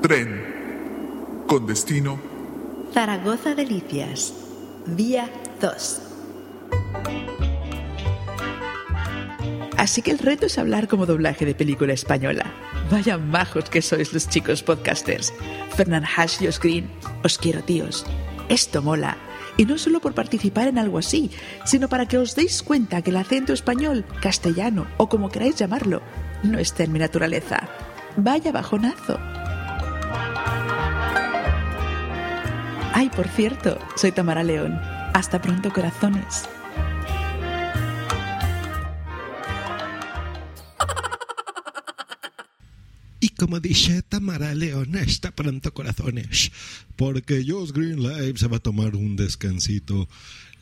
Tren. 0.02 1.44
Con 1.46 1.66
destino. 1.66 2.20
Zaragoza 2.92 3.54
Delicias. 3.54 4.34
Vía 4.86 5.30
2. 5.60 6.00
Así 9.78 10.02
que 10.02 10.10
el 10.10 10.18
reto 10.18 10.46
es 10.46 10.58
hablar 10.58 10.86
como 10.86 11.06
doblaje 11.06 11.46
de 11.46 11.54
película 11.54 11.94
española. 11.94 12.44
Vaya 12.90 13.16
majos 13.16 13.70
que 13.70 13.80
sois 13.80 14.12
los 14.12 14.28
chicos 14.28 14.62
podcasters. 14.62 15.32
Fernand 15.76 16.06
Hash 16.16 16.42
y 16.42 16.48
Green, 16.62 16.90
os 17.22 17.38
quiero 17.38 17.62
tíos. 17.62 18.04
Esto 18.50 18.82
mola. 18.82 19.16
Y 19.56 19.66
no 19.66 19.78
solo 19.78 20.00
por 20.00 20.14
participar 20.14 20.68
en 20.68 20.78
algo 20.78 20.98
así, 20.98 21.30
sino 21.64 21.88
para 21.88 22.06
que 22.06 22.18
os 22.18 22.34
deis 22.34 22.62
cuenta 22.62 23.02
que 23.02 23.10
el 23.10 23.16
acento 23.16 23.52
español, 23.52 24.04
castellano 24.20 24.86
o 24.96 25.08
como 25.08 25.30
queráis 25.30 25.56
llamarlo, 25.56 26.02
no 26.42 26.58
está 26.58 26.84
en 26.84 26.92
mi 26.92 26.98
naturaleza. 26.98 27.68
Vaya 28.16 28.52
bajonazo. 28.52 29.18
Ay, 32.92 33.10
por 33.10 33.28
cierto, 33.28 33.78
soy 33.96 34.12
Tamara 34.12 34.44
León. 34.44 34.78
Hasta 35.14 35.40
pronto, 35.40 35.72
corazones. 35.72 36.48
Y 43.24 43.30
como 43.30 43.58
dice 43.58 44.02
Tamara 44.02 44.54
León, 44.54 44.96
está 44.96 45.30
pronto 45.30 45.72
corazones, 45.72 46.52
porque 46.96 47.44
Josh 47.46 47.72
Green 47.72 48.02
Live 48.02 48.38
se 48.38 48.48
va 48.48 48.58
a 48.58 48.60
tomar 48.60 48.96
un 48.96 49.16
descansito, 49.16 50.08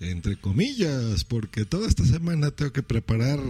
entre 0.00 0.36
comillas, 0.36 1.24
porque 1.24 1.64
toda 1.64 1.88
esta 1.88 2.04
semana 2.04 2.50
tengo 2.50 2.72
que 2.72 2.82
preparar 2.82 3.40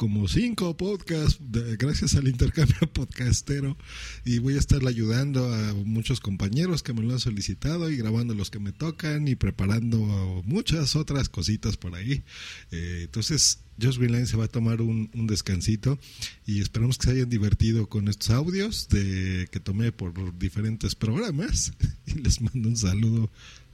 como 0.00 0.28
cinco 0.28 0.74
podcasts 0.78 1.38
gracias 1.78 2.14
al 2.14 2.26
intercambio 2.26 2.78
podcastero 2.94 3.76
y 4.24 4.38
voy 4.38 4.54
a 4.54 4.58
estar 4.58 4.80
ayudando 4.86 5.52
a 5.52 5.74
muchos 5.74 6.20
compañeros 6.20 6.82
que 6.82 6.94
me 6.94 7.02
lo 7.02 7.12
han 7.12 7.20
solicitado 7.20 7.90
y 7.90 7.98
grabando 7.98 8.32
los 8.32 8.50
que 8.50 8.60
me 8.60 8.72
tocan 8.72 9.28
y 9.28 9.34
preparando 9.34 9.98
muchas 10.46 10.96
otras 10.96 11.28
cositas 11.28 11.76
por 11.76 11.96
ahí. 11.96 12.22
Eh, 12.70 13.02
entonces, 13.04 13.58
Josh 13.78 13.98
Greenline 13.98 14.26
se 14.26 14.38
va 14.38 14.44
a 14.44 14.48
tomar 14.48 14.80
un, 14.80 15.10
descansito 15.26 15.98
y 16.46 16.60
esperamos 16.60 16.96
que 16.96 17.06
se 17.06 17.12
hayan 17.12 17.28
divertido 17.28 17.88
con 17.88 18.08
estos 18.08 18.30
audios 18.30 18.88
de 18.88 19.48
que 19.50 19.60
tomé 19.60 19.92
por 19.92 20.38
diferentes 20.38 20.94
programas 20.94 21.74
les 22.30 22.40
mando 22.40 22.68
un 22.68 22.76
saludo. 22.76 23.28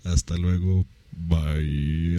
Hasta 0.05 0.39
luego. 0.39 0.87
Bye. 1.13 2.17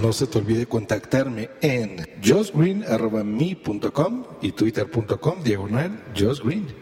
No 0.00 0.10
se 0.12 0.26
te 0.26 0.38
olvide 0.38 0.66
contactarme 0.66 1.50
en 1.60 2.04
josgreen.me.com 2.24 4.24
y 4.40 4.52
twitter.com 4.52 5.42
diagonal 5.44 6.02
josgreen. 6.18 6.81